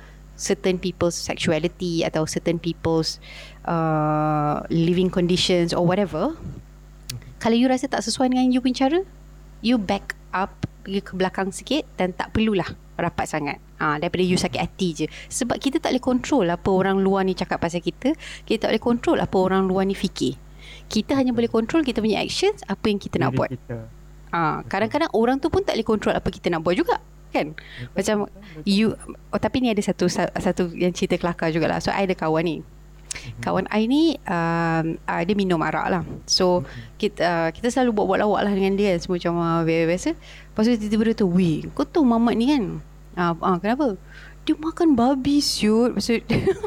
[0.42, 3.22] certain people's sexuality atau certain people's
[3.70, 6.34] uh, living conditions or whatever
[7.38, 9.00] kalau you rasa tak sesuai dengan you punya cara
[9.62, 12.66] you back up pergi ke belakang sikit dan tak perlulah
[13.02, 13.58] rapat sangat.
[13.82, 15.06] Ha, daripada you sakit hati je.
[15.10, 18.14] Sebab kita tak boleh control apa orang luar ni cakap pasal kita
[18.46, 20.38] kita tak boleh control apa orang luar ni fikir.
[20.86, 23.50] Kita hanya boleh control kita punya actions apa yang kita nak Diri buat.
[23.50, 23.78] kita.
[24.34, 27.02] ha, kadang-kadang orang tu pun tak boleh control apa kita nak buat juga
[27.32, 27.56] kan?
[27.96, 28.28] Macam
[28.68, 28.94] you
[29.32, 31.80] oh, tapi ni ada satu satu yang cerita kelakar jugalah.
[31.80, 32.58] So I ada kawan ni.
[33.44, 36.04] Kawan I ni um, uh, Dia minum arak lah.
[36.24, 36.64] So
[36.96, 38.96] kita, uh, kita selalu buat-buat lawak lah Dengan dia.
[39.04, 42.64] Semua macam uh, biasa Lepas tu tiba-tiba dia tu Weh kau tahu mamat ni kan?
[43.20, 44.00] Uh, uh, Kenapa?
[44.48, 46.24] Dia makan babi siut Maksud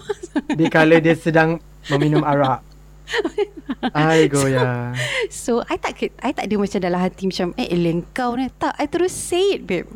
[0.60, 2.73] Di kala dia sedang Meminum arak
[3.94, 4.96] I go ya.
[5.28, 8.74] So I tak I tak ada macam dalam hati macam eh elang kau ni tak
[8.76, 9.86] I terus say it babe.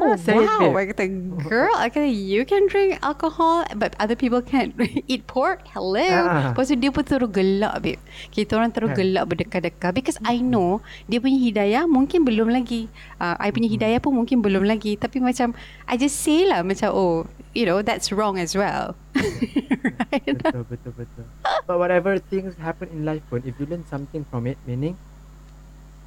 [0.00, 0.72] Oh Ah, say it, wow.
[0.72, 0.76] babe.
[0.76, 1.04] I kata
[1.44, 4.72] girl I kata you can drink alcohol but other people can't
[5.12, 5.64] eat pork.
[5.70, 6.00] Hello.
[6.00, 6.52] Ah.
[6.52, 8.00] Lepas tu dia pun terus gelak babe.
[8.32, 8.96] Kita orang terus Ah.
[8.96, 12.88] gelak berdekat-dekat because I know dia punya hidayah mungkin belum lagi.
[13.20, 15.52] Uh, I punya hidayah pun mungkin belum lagi tapi macam
[15.84, 18.98] I just say lah macam oh you know that's wrong as well.
[19.14, 20.26] right?
[20.26, 21.26] betul betul betul.
[21.64, 24.98] But whatever things happen in life pun, if you learn something from it, meaning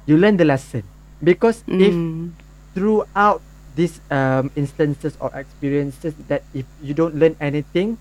[0.06, 0.84] you learn the lesson.
[1.18, 2.30] Because if Mm.
[2.78, 3.42] throughout
[3.74, 7.98] these um, instances or experiences that if you don't learn anything,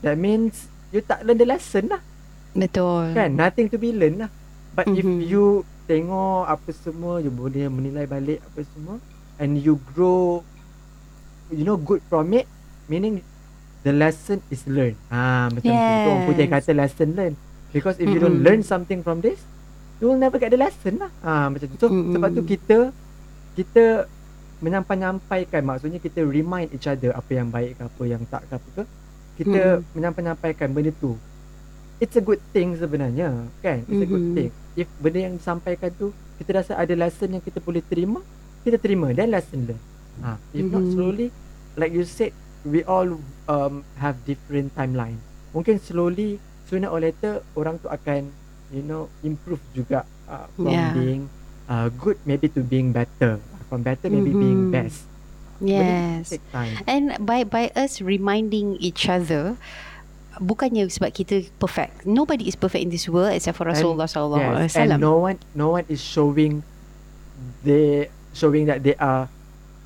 [0.00, 2.00] that means you tak learn the lesson lah.
[2.56, 3.12] Betul.
[3.12, 3.36] Kan?
[3.36, 4.30] Nothing to be learned lah.
[4.72, 5.20] But if Mhm.
[5.20, 5.44] you
[5.84, 8.96] tengok apa semua, you boleh menilai balik apa semua
[9.36, 10.40] and you grow
[11.52, 12.48] you know good from it,
[12.86, 13.20] meaning
[13.80, 14.96] the lesson is learned.
[15.06, 15.92] Ah, macam tu.
[15.94, 16.52] Tu orang putih Yes.
[16.54, 17.38] kata lesson learned.
[17.70, 19.42] Because if you don't learn something from this,
[19.98, 21.10] you will never get the lesson lah.
[21.20, 21.76] Ah, macam tu.
[21.76, 22.14] So, Mm-mm.
[22.14, 22.78] sebab tu kita
[23.54, 24.06] kita
[24.60, 28.68] menyampai-nyampaikan maksudnya kita remind each other apa yang baik ke apa yang tak ke apa
[28.72, 28.84] ke.
[29.34, 29.92] Kita Mm-mm.
[29.92, 31.18] menyampai-nyampaikan benda tu.
[31.96, 33.30] It's a good thing sebenarnya,
[33.60, 33.82] kan?
[33.84, 34.50] It's a good thing.
[34.74, 38.18] If benda yang disampaikan tu kita rasa ada lesson yang kita boleh terima,
[38.62, 39.82] kita terima dan lesson learn.
[40.16, 40.90] Ha, if not Mhm.
[40.90, 41.28] slowly
[41.74, 42.30] like you said
[42.64, 45.20] we all um, have different timeline.
[45.52, 48.32] Mungkin slowly sooner or later orang tu akan
[48.68, 50.92] you know improve juga uh, from Yeah.
[50.92, 51.22] being
[51.66, 53.38] uh, good maybe to being better.
[53.68, 54.72] From better maybe being Mhm.
[54.72, 55.04] best.
[55.62, 56.34] Yes.
[56.84, 59.54] And by by us reminding each other
[60.34, 62.02] bukannya sebab kita perfect.
[62.02, 64.98] Nobody is perfect in this world except for Rasulullah sallallahu alaihi Yes, and wasallam.
[64.98, 66.66] no one no one is showing
[67.62, 69.30] they showing that they are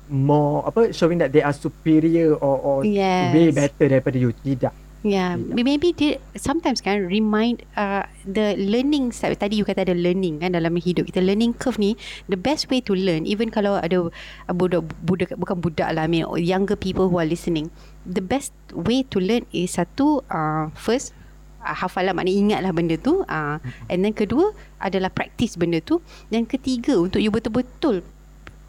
[0.09, 3.31] more apa showing that they are superior or or Yes.
[3.31, 9.31] way better daripada you tidak Yeah, maybe dia sometimes kan remind uh, the learning style.
[9.31, 11.23] Tadi you kata ada learning kan dalam hidup kita.
[11.23, 11.95] Learning curve ni
[12.27, 16.11] the best way to learn even kalau ada uh, budak budak bukan budak lah, I
[16.11, 17.71] mean younger people who are listening.
[18.03, 21.15] The best way to learn is satu uh, first
[21.63, 23.55] uh, hafalan maknanya ingatlah benda tu uh,
[23.87, 24.51] and then kedua
[24.83, 28.03] adalah practice benda tu dan ketiga untuk you betul-betul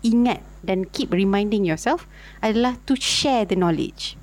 [0.07, 2.05] ingat dan keep reminding yourself
[2.45, 4.21] adalah to share the knowledge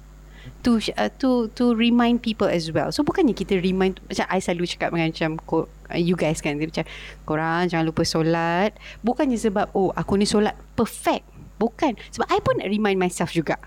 [0.67, 2.91] to uh, to to remind people as well.
[2.91, 6.67] So bukannya kita remind macam I selalu cakap dengan macam uh, you guys kan dia
[6.67, 6.85] macam
[7.23, 8.75] korang jangan lupa solat.
[9.03, 11.23] Bukannya sebab oh aku ni solat perfect.
[11.57, 11.97] Bukan.
[12.13, 13.57] Sebab I pun remind myself juga.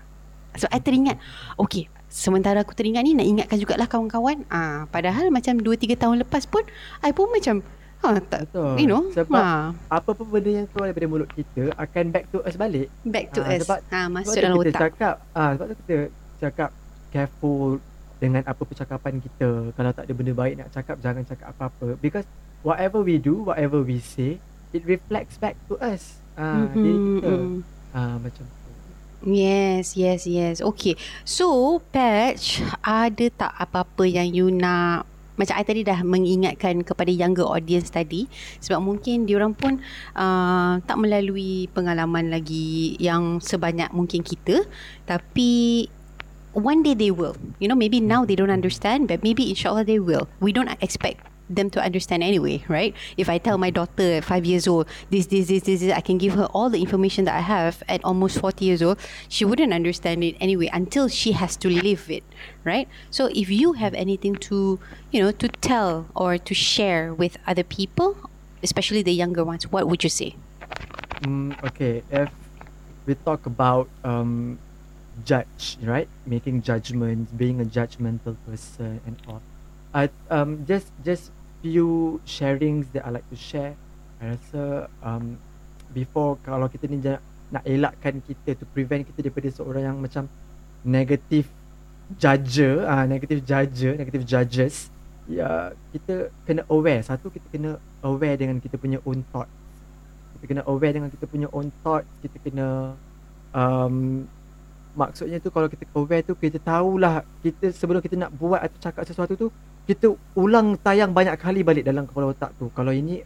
[0.55, 1.17] So I teringat
[1.57, 4.43] okay sementara aku teringat ni nak ingatkan jugalah kawan-kawan.
[4.51, 6.67] Ah padahal macam 2 3 tahun lepas pun
[7.01, 7.63] I pun macam
[8.01, 8.41] ha tak
[8.75, 12.41] you know Sebab ha, apa pun benda yang keluar daripada mulut kita akan back to
[12.41, 13.61] us balik back to Ah, us.
[13.61, 14.81] sebab- ha masuk sebab dalam kita otak.
[14.83, 15.97] cakap ah sebab tu kita
[16.39, 16.69] cakap
[17.09, 17.77] careful
[18.17, 22.25] dengan apa percakapan kita kalau tak ada benda baik nak cakap jangan cakap apa-apa because
[22.61, 24.37] whatever we do whatever we say
[24.69, 27.57] it reflects back to us ah diri Mhm, kita mhm.
[27.91, 28.59] ah macam tu
[29.21, 30.65] Yes, yes, yes.
[30.65, 30.97] Okay.
[31.21, 35.05] So, Patch, ada tak apa-apa yang you nak
[35.41, 38.29] macam I tadi dah mengingatkan kepada younger audience tadi
[38.61, 39.81] sebab mungkin diorang pun
[40.13, 44.61] uh, tak melalui pengalaman lagi yang sebanyak mungkin kita
[45.09, 45.89] tapi
[46.53, 47.33] one day they will.
[47.57, 50.29] You know maybe now they don't understand but maybe inshallah they will.
[50.37, 54.67] We don't expect them to understand anyway right if i tell my daughter 5 years
[54.67, 57.41] old this this this this, this i can give her all the information that i
[57.41, 58.97] have at almost 40 years old
[59.29, 62.23] she wouldn't understand it anyway until she has to live it
[62.63, 64.79] right so if you have anything to
[65.11, 68.17] you know to tell or to share with other people
[68.63, 70.35] especially the younger ones what would you say
[71.21, 72.33] Mm, okay, if
[73.05, 74.57] we talk about um,
[75.23, 76.07] judge, right?
[76.25, 79.41] Making judgments, being a judgmental person, and all.
[79.93, 81.29] I um just just
[81.61, 83.77] few sharings that I like to share.
[84.21, 85.37] I rasa um
[85.93, 87.01] before kalau kita ni
[87.51, 90.25] nak elakkan kita to prevent kita daripada seorang yang macam
[90.81, 91.47] negative
[92.17, 94.89] judger, ah negative judger, negative judges.
[95.29, 97.05] Ya, kita kena aware.
[97.05, 97.71] Satu kita kena
[98.03, 99.47] aware dengan kita punya own thought
[100.41, 102.97] kita kena aware dengan kita punya own thought kita kena
[103.53, 104.25] um,
[104.97, 109.05] maksudnya tu kalau kita aware tu kita tahulah kita sebelum kita nak buat atau cakap
[109.05, 109.47] sesuatu tu
[109.89, 112.69] kita ulang tayang banyak kali balik dalam kepala otak tu.
[112.77, 113.25] Kalau ini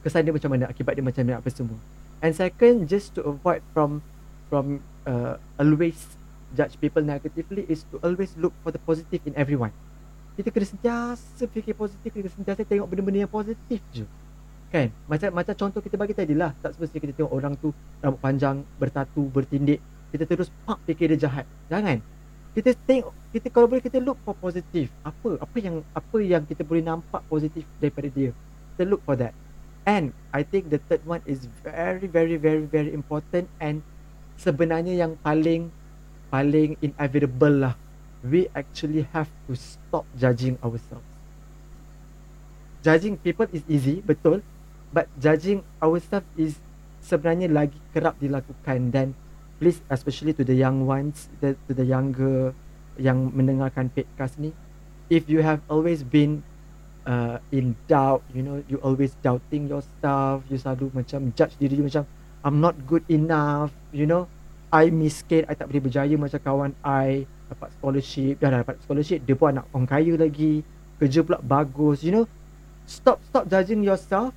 [0.00, 0.64] kesan dia macam mana?
[0.68, 1.38] Akibat dia macam mana?
[1.38, 1.78] Apa semua?
[2.24, 4.00] And second just to avoid from
[4.48, 6.16] from uh, always
[6.56, 9.72] judge people negatively is to always look for the positive in everyone.
[10.32, 12.08] Kita kena sentiasa fikir positif.
[12.08, 14.08] Kita sentiasa tengok benda-benda yang positif je.
[14.72, 14.88] Kan?
[15.04, 16.56] Macam macam contoh kita bagi tadi lah.
[16.64, 17.68] Tak semestinya kita tengok orang tu
[18.00, 19.84] rambut panjang bertatu bertindik.
[20.08, 21.44] Kita terus pak fikir dia jahat.
[21.68, 22.00] Jangan
[22.52, 26.60] kita tengok kita kalau boleh kita look for positif apa apa yang apa yang kita
[26.60, 28.30] boleh nampak positif daripada dia?
[28.76, 29.32] Kita look for that.
[29.82, 33.82] And i think the third one is very very very very important and
[34.38, 35.72] sebenarnya yang paling
[36.28, 37.74] paling inevitable lah.
[38.22, 41.08] We actually have to stop judging ourselves.
[42.86, 44.44] Judging people is easy betul.
[44.92, 46.60] But judging ourselves is
[47.00, 49.16] sebenarnya lagi kerap dilakukan dan
[49.62, 52.50] please especially to the young ones the, to the younger
[52.98, 54.50] yang mendengarkan podcast ni
[55.06, 56.42] if you have always been
[57.06, 61.86] uh, in doubt you know you always doubting yourself you selalu macam judge diri you
[61.86, 62.02] macam
[62.42, 64.26] I'm not good enough you know
[64.74, 69.38] I miskin I tak boleh berjaya macam kawan I dapat scholarship dah dapat scholarship dia
[69.38, 70.66] pun anak orang kaya lagi
[71.02, 72.26] kerja pula bagus you know.
[72.86, 74.30] Stop stop judging yourself.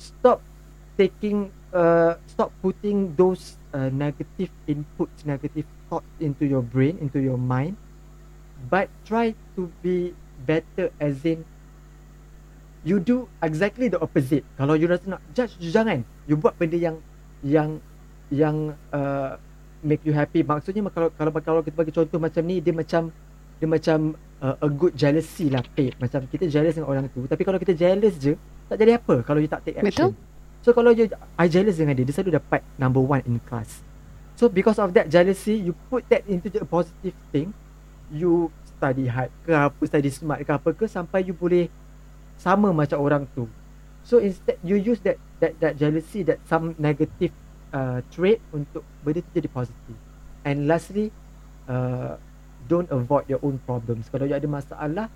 [0.00, 0.40] Stop
[0.96, 7.38] taking uh, stop putting those uh, negative inputs negative thoughts into your brain into your
[7.38, 7.74] mind
[8.66, 10.12] but try to be
[10.44, 11.44] better as in
[12.86, 16.78] you do exactly the opposite kalau you rasa nak judge you jangan you buat benda
[16.78, 16.96] yang
[17.42, 17.78] yang
[18.30, 19.38] yang uh,
[19.82, 23.10] make you happy maksudnya kalau kalau kalau kita bagi contoh macam ni dia macam
[23.58, 25.94] dia macam uh, a good jealousy lah babe.
[25.98, 28.38] macam kita jealous dengan orang tu tapi kalau kita jealous je
[28.68, 30.12] tak jadi apa kalau you tak take action.
[30.12, 30.27] Betul.
[30.62, 33.80] So kalau you I jealous dengan dia, dia selalu dapat number one in class.
[34.38, 37.50] So because of that jealousy, you put that into a positive thing.
[38.08, 41.66] You study hard ke apa, study smart ke apa ke sampai you boleh
[42.38, 43.50] sama macam orang tu.
[44.06, 47.34] So instead you use that that that jealousy that some negative
[47.74, 49.96] uh, trait untuk benda tu jadi positif.
[50.46, 51.10] And lastly,
[51.66, 52.16] uh,
[52.70, 54.06] don't avoid your own problems.
[54.08, 55.10] Kalau you ada masalah,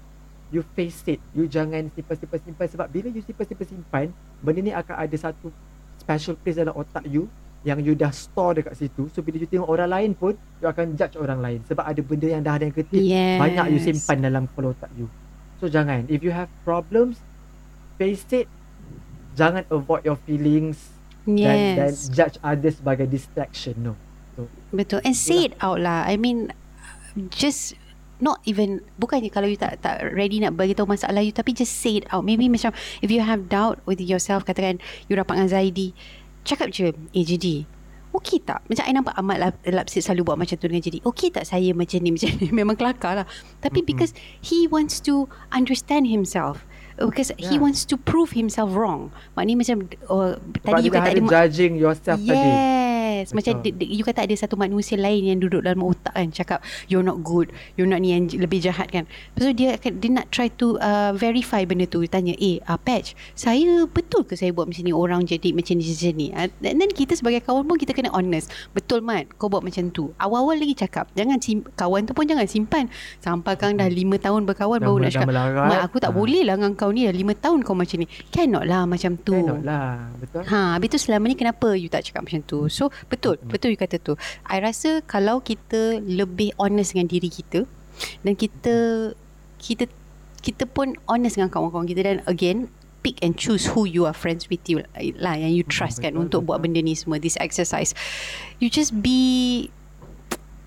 [0.52, 1.18] you face it.
[1.32, 4.06] You jangan simpan-simpan simpan sebab bila you simpan-simpan simpan
[4.44, 5.48] benda ni akan ada satu
[5.98, 7.26] special place dalam otak you
[7.62, 9.08] yang you dah store dekat situ.
[9.16, 11.58] So bila you tengok orang lain pun you akan judge orang lain.
[11.66, 13.40] Sebab ada benda yang dah ada negatif Yes.
[13.40, 15.08] banyak you simpan dalam kepala otak you.
[15.58, 16.06] So jangan.
[16.12, 17.18] If you have problems
[17.96, 18.50] face it.
[19.32, 20.92] Jangan avoid your feelings
[21.24, 22.12] dan dan Yes.
[22.12, 23.94] judge others sebagai distraction no.
[24.36, 24.44] So
[24.74, 25.00] Betul.
[25.06, 26.04] And say it out lah.
[26.04, 26.52] I mean,
[27.32, 27.78] just
[28.18, 31.72] not even bukannya kalau you tak tak ready nak bagi tahu masalah you tapi just
[31.72, 32.22] say it out.
[32.22, 35.94] Maybe macam if you have doubt with yourself katakan you rapat dengan Zaidi,
[36.42, 37.64] cakap je, eh jadi
[38.12, 38.60] Okey tak?
[38.68, 41.72] Macam I nampak Ahmad Lap- Lapsit selalu buat macam tu dengan jadi Okey tak saya
[41.72, 43.26] macam ni Macam ni Memang kelakar lah
[43.64, 43.88] Tapi Mm-mm.
[43.88, 46.68] because He wants to Understand himself
[47.00, 47.64] Because he Yeah.
[47.64, 49.76] wants to prove himself wrong Maknanya macam
[50.12, 52.52] oh, sebab Tadi you you kata ada ada ma- judging yourself tadi
[53.02, 56.28] Yes Macam di, di, you kata ada satu manusia lain Yang duduk dalam otak kan
[56.28, 57.50] Cakap You're not good.
[57.74, 59.04] You're not ni yang lebih jahat kan.
[59.04, 62.00] Lepas tu dia akan Dia nak try to uh, Verify benda tu.
[62.00, 64.92] Dia tanya Eh uh, Patch Saya betul ke saya buat macam ni?
[64.92, 66.26] Orang jadi macam ni macam ni?
[66.30, 68.48] Uh, And then kita sebagai kawan pun Kita kena honest.
[68.70, 70.14] Betul Mat Kau buat macam tu.
[70.16, 72.86] Awal-awal lagi cakap Jangan sim, Kawan tu pun jangan simpan.
[73.18, 75.68] Sampai kang dah 5 tahun berkawan Dah Baru mel- nak dah cakap melarat.
[75.68, 76.14] Mat aku tak Ah.
[76.14, 77.02] boleh lah dengan kau ni.
[77.02, 78.06] Dah 5 tahun kau macam ni.
[78.28, 79.32] Cannot lah macam tu.
[79.32, 80.12] Cannot lah.
[80.20, 80.42] Betul.
[80.44, 82.68] Ha, habis tu selama ni kenapa you tak cakap macam tu?
[82.68, 83.36] So, betul.
[83.42, 84.14] Betul you kata tu.
[84.46, 87.64] I rasa kalau kita lebih honest dengan diri kita
[88.24, 88.74] dan kita
[89.60, 89.84] kita
[90.42, 92.72] kita pun honest dengan kawan-kawan kita dan again
[93.02, 94.82] pick and choose who you are friends with you
[95.18, 96.74] lah yang you trust kan betul, untuk buat betul.
[96.74, 97.94] benda ni semua this exercise
[98.62, 99.70] you just be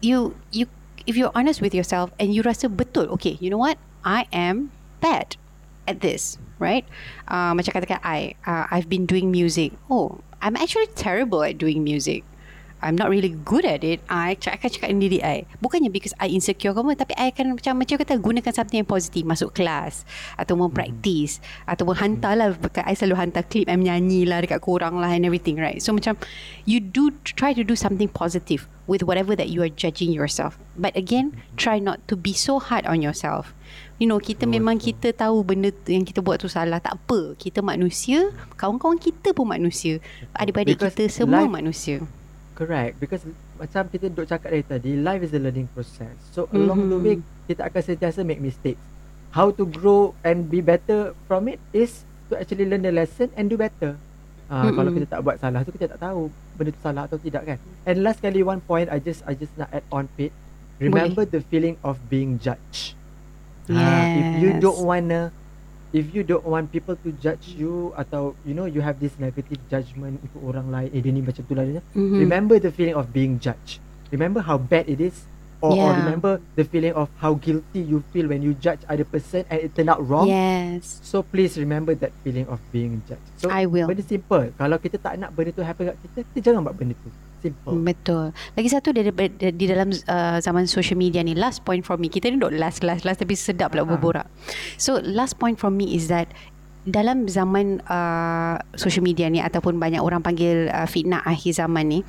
[0.04, 0.68] you you
[1.08, 4.72] if you're honest with yourself and you rasa betul okay you know what I am
[5.00, 5.40] bad
[5.88, 6.84] at this right
[7.32, 11.82] uh, macam katakan I uh, I've been doing music oh I'm actually terrible at doing
[11.82, 12.22] music.
[12.86, 13.98] I'm not really good at it.
[14.06, 15.50] I c- akan cakap dengan diri I.
[15.58, 18.86] Bukannya because I insecure ke apa Tapi I akan macam Macam kata gunakan something yang
[18.86, 20.06] positif Masuk kelas
[20.38, 22.54] Atau mempraktis Ataupun hantar lah.
[22.86, 25.82] I selalu hantar klip I menyanyi lah Dekat korang lah And everything right?
[25.82, 26.22] So macam
[26.70, 30.62] You do try to do something positive With whatever that you are judging yourself.
[30.78, 33.58] But again Try not to be so hard on yourself
[33.96, 37.32] You know kita Betul, memang kita tahu benda yang kita buat tu salah tak apa
[37.36, 40.04] kita manusia kawan-kawan kita pun manusia
[40.36, 42.04] adik-adik Because kita semua life- manusia
[42.52, 43.24] Correct because
[43.56, 46.12] macam kita duk cakap dari tadi life is a learning process.
[46.30, 47.04] So along the Mhm.
[47.04, 47.16] way
[47.46, 48.80] kita akan sentiasa make mistakes.
[49.30, 53.48] How to grow and be better from it is to actually learn the lesson and
[53.48, 54.00] do better.
[54.48, 55.04] Uh, kalau Mm-mm.
[55.04, 57.58] kita tak buat salah tu kita tak tahu benda tu salah atau tidak kan.
[57.84, 60.32] And last kali one point I just I just nak add on Pete.
[60.78, 62.96] Remember the feeling of being judged.
[63.68, 64.62] Ah, if you Yes.
[64.62, 65.34] don't wanna
[65.90, 69.58] if you don't want people to judge you atau you know you have this negative
[69.72, 72.20] judgment untuk orang lain eh dia ni macam tu lah dia Mhm.
[72.20, 73.80] Remember the feeling of being judged.
[74.12, 75.24] Remember how bad it is.
[75.64, 75.96] Or, or Yeah.
[76.04, 79.72] remember the feeling of how guilty you feel when you judge other person and it
[79.72, 80.28] turned out wrong.
[80.28, 81.00] Yes.
[81.02, 83.24] So please remember that feeling of being judged.
[83.40, 83.88] So I will.
[83.88, 84.52] benda simple.
[84.54, 87.10] Kalau kita tak nak benda tu happen kat kita, kita jangan buat benda tu.
[87.40, 87.78] Simple.
[87.78, 88.26] Betul.
[88.58, 92.10] Lagi satu di, di, di dalam uh, zaman social media ni last point from me.
[92.10, 93.90] Kita ni duk last last last tapi sedap pula Ah.
[93.90, 94.28] berborak.
[94.76, 96.26] So last point from me is that
[96.86, 102.00] dalam zaman uh, social media ni ataupun banyak orang panggil uh, fitnah akhir zaman ni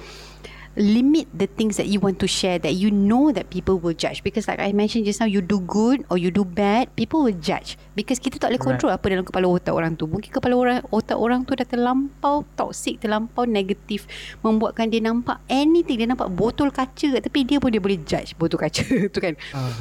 [0.77, 4.21] limit the things that you want to share that you know that people will judge.
[4.21, 7.35] Because like I mentioned just now you do good or you do bad people will
[7.35, 7.81] judge.
[7.93, 8.69] Because kita tak boleh Right.
[8.71, 10.05] control apa dalam kepala otak orang tu.
[10.05, 14.05] Mungkin kepala orang otak orang tu dah terlampau toxic terlampau negatif
[14.41, 18.37] membuatkan dia nampak anything dia nampak botol kaca kat tepi dia pun dia boleh judge
[18.37, 19.33] botol kaca tu kan.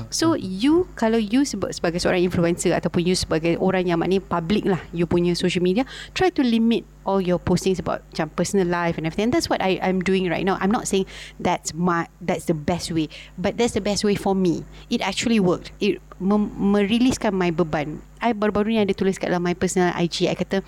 [0.07, 4.63] So you kalau you seba- sebagai seorang influencer ataupun you sebagai orang yang maknanya public
[4.63, 5.83] lah you punya social media
[6.15, 9.29] try to limit all your postings about macam personal life and everything.
[9.29, 10.57] And that's what I I'm doing right now.
[10.59, 11.05] I'm not saying
[11.37, 14.65] that's my that's the best way, but that's the best way for me.
[14.89, 15.69] It actually worked.
[15.77, 18.01] It mem- meriliskan my beban.
[18.19, 20.25] I baru-baru ni ada tulis kat dalam my personal IG.
[20.25, 20.65] I kata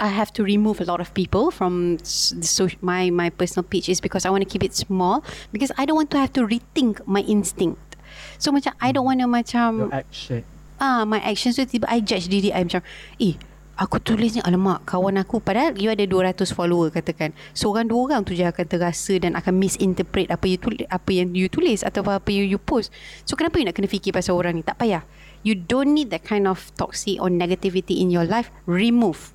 [0.00, 3.92] I have to remove a lot of people from the so my my personal page
[3.92, 5.20] is because I want to keep it small
[5.52, 8.00] because I don't want to have to rethink my instinct.
[8.40, 10.48] So macam I don't want to macam Your action.
[10.80, 12.80] ah my actions tu tiba I judge diri I macam
[13.20, 13.36] eh
[13.80, 15.40] aku tulis ni alamak kawan aku.
[15.40, 17.32] Padahal you ada 200 follower katakan.
[17.56, 21.32] Seorang dua orang tu je akan terasa dan akan misinterpret apa you tulis apa yang
[21.32, 22.92] you tulis atau apa yang you post.
[23.24, 24.62] So kenapa you nak kena fikir pasal orang ni?
[24.62, 25.08] Tak payah.
[25.40, 28.52] You don't need that kind of toxic or negativity in your life.
[28.68, 29.32] Remove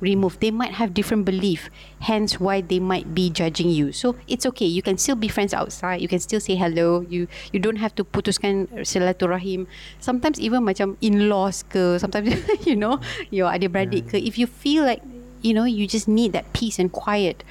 [0.00, 0.40] remove.
[0.40, 1.70] They might have different belief
[2.00, 3.92] hence why they might be judging you.
[3.92, 4.66] So it's okay.
[4.66, 6.00] You can still be friends outside.
[6.00, 7.04] You can still say hello.
[7.08, 9.66] You you don't have to putuskan silaturahim.
[10.00, 12.34] Sometimes even macam in-laws ke sometimes
[12.68, 15.02] you know your adik-beradik ke if you feel like
[15.42, 17.46] you know you just need that peace and quiet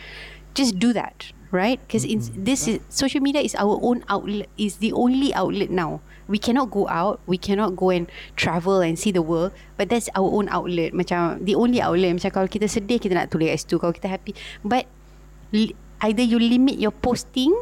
[0.55, 1.79] just do that right?
[1.87, 2.03] Because
[2.35, 6.69] this is social media is our own outlet is the only outlet now we cannot
[6.69, 10.47] go out we cannot go and travel and see the world but that's our own
[10.51, 10.93] outlet.
[10.93, 13.79] Macam the only outlet macam kalau kita sedih kita nak tulis situ.
[13.79, 14.85] Kalau kita happy but
[16.03, 17.55] either you limit your posting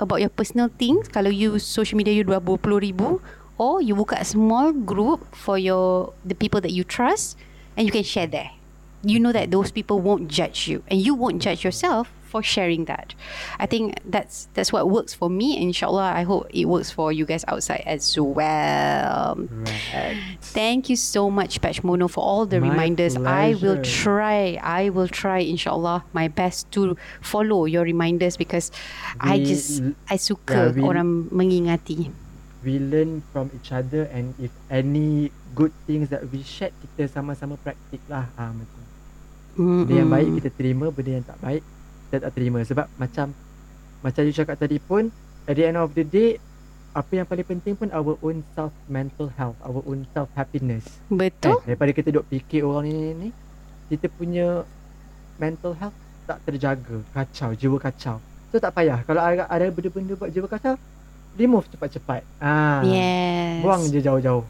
[0.00, 3.20] about your personal things kalau you social media you 20 ribu
[3.56, 7.36] or you buka small group for your the people that you trust
[7.76, 8.52] and you can share there.
[9.06, 12.84] You know that those people won't judge you and you won't judge yourself for sharing
[12.84, 13.16] that
[13.56, 17.24] i think that's that's what works for me inshallah i hope it works for you
[17.24, 20.20] guys outside as well Right.
[20.52, 23.16] Thank you so much, Patch Mono, for all the My reminders.
[23.16, 24.04] I will pleasure.
[24.04, 24.38] try.
[24.60, 28.68] I will try, inshallah, my best to follow your reminders because
[29.20, 29.80] I We- just
[30.12, 32.12] I suka yeah, we- orang mengingati.
[32.60, 37.56] We learn from each other and if any good things that we shared kita sama-sama
[37.62, 38.28] praktik lah.
[38.36, 38.82] Ah, macam.
[39.56, 41.62] Benda yang baik kita terima, benda yang tak baik
[42.06, 43.34] kita tak terima sebab macam
[44.00, 45.10] macam you cakap tadi pun
[45.44, 46.38] at the end of the day
[46.96, 50.88] apa yang paling penting pun our own self mental health, our own self happiness.
[51.12, 51.60] Betul.
[51.60, 53.28] Eh, daripada kita duk fikir orang ni, ni ni
[53.92, 54.64] kita punya
[55.36, 55.92] mental health
[56.24, 58.16] tak terjaga, kacau, jiwa kacau.
[58.48, 60.80] So tak payah kalau ada, ada benda-benda buat jiwa kacau,
[61.36, 62.24] remove cepat-cepat.
[62.40, 62.80] Ah.
[62.80, 63.60] Yes.
[63.60, 64.44] Buang je jauh-jauh.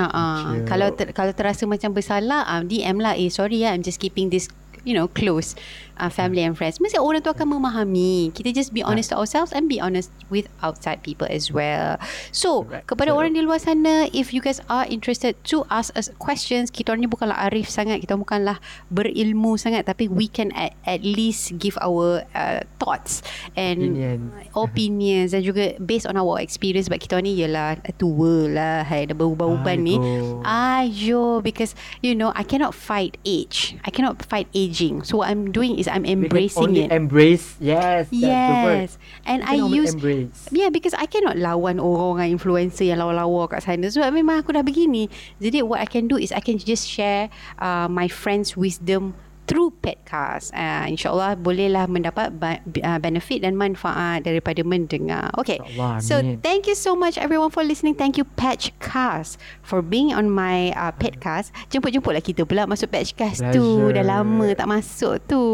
[0.00, 0.36] Ha ah.
[0.40, 3.14] Macam- Kalau ter, kalau terasa macam bersalah, um, DM lah.
[3.14, 4.48] Eh sorry ya, I'm just keeping this
[4.84, 5.56] you know close
[5.96, 6.78] uh, family and friends.
[6.78, 8.30] Mesti orang tu akan memahami.
[8.30, 11.96] Kita just be honest to ourselves and be honest with outside people as well.
[12.30, 12.86] So Correct.
[12.88, 16.68] kepada So- orang di luar sana, if you guys are interested to ask us questions,
[16.68, 21.00] kita orang ni bukanlah arif sangat, kita bukanlah berilmu sangat, tapi we can at, at
[21.00, 23.24] least give our uh, thoughts
[23.54, 24.52] and Opinions.
[24.54, 29.14] opinions dan juga based on our experience sebab kita ni ialah tua lah hai dah
[29.14, 29.96] berubah-ubah ni
[30.44, 35.54] ayo because you know I cannot fight age I cannot fight aging so what I'm
[35.54, 36.90] doing is I'm embracing it.
[36.90, 37.54] embrace.
[37.62, 38.98] Yes, yes.
[39.22, 40.50] And I use embrace.
[40.50, 43.86] Yeah because I cannot lawan orang influencer yang lawa-lawa kat sana.
[43.86, 45.06] Sebab memang aku dah begini.
[45.38, 47.30] Jadi what I can do is I can just share
[47.62, 49.14] uh, my friends wisdom
[49.44, 50.50] through Petcast.
[50.50, 55.28] Uh, InsyaAllah bolehlah mendapat ba- uh, benefit dan manfaat daripada mendengar.
[55.36, 55.60] Okay.
[55.60, 56.40] InsyaAllah, So amin.
[56.40, 57.92] thank you so much everyone for listening.
[57.92, 61.52] Thank you Patchcast for being on my uh, Petcast.
[61.68, 63.64] Jemput-jemputlah kita pula masuk Patchcast tu.
[63.90, 65.44] Dah lama tak masuk tu.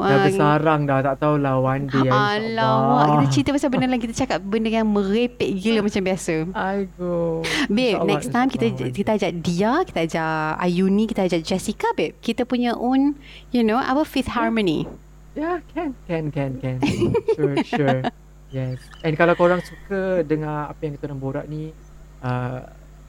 [0.00, 4.14] Dah Ah, bersarang dah tak tahulah one day Alamak, kita cerita pasal benda lain Kita
[4.16, 7.42] cakap benda yang merepek gila macam biasa Aigo.
[7.66, 12.16] Babe, InsyaAllah, next time kita kita ajak Dia, kita ajak Ayuni, kita ajak Jessica, babe.
[12.18, 13.18] Kita punya own,
[13.50, 14.88] you know, our fifth harmony.
[15.34, 16.78] Yeah, can, can, can, can.
[17.34, 18.00] sure, sure.
[18.54, 18.78] Yes.
[19.02, 21.74] And kalau korang suka dengar apa yang kita orang borak ni,
[22.22, 22.62] uh,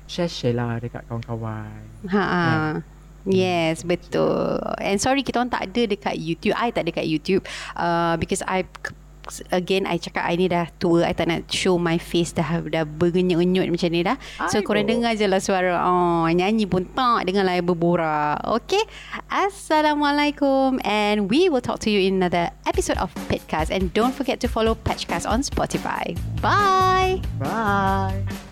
[0.09, 1.85] share-share lah dekat kawan-kawan.
[2.09, 2.81] Ha.
[3.25, 4.61] Yes, betul.
[4.77, 6.53] And sorry kita orang tak ada dekat YouTube.
[6.57, 7.43] I tak ada dekat YouTube
[7.73, 8.69] uh, because I
[9.51, 12.83] again I cakap I ni dah tua I tak nak show my face dah dah
[12.85, 14.17] bergenyut-genyut macam ni dah.
[14.49, 14.73] So Aibo.
[14.73, 15.81] korang dengar je lah suara.
[15.85, 18.41] Oh, nyanyi pun tak dengar lah I berborak.
[18.61, 18.83] Okay.
[19.29, 24.39] Assalamualaikum and we will talk to you in another episode of Pitcast and don't forget
[24.41, 26.13] to follow Patchcast on Spotify.
[26.39, 27.21] Bye.
[27.41, 28.44] Bye.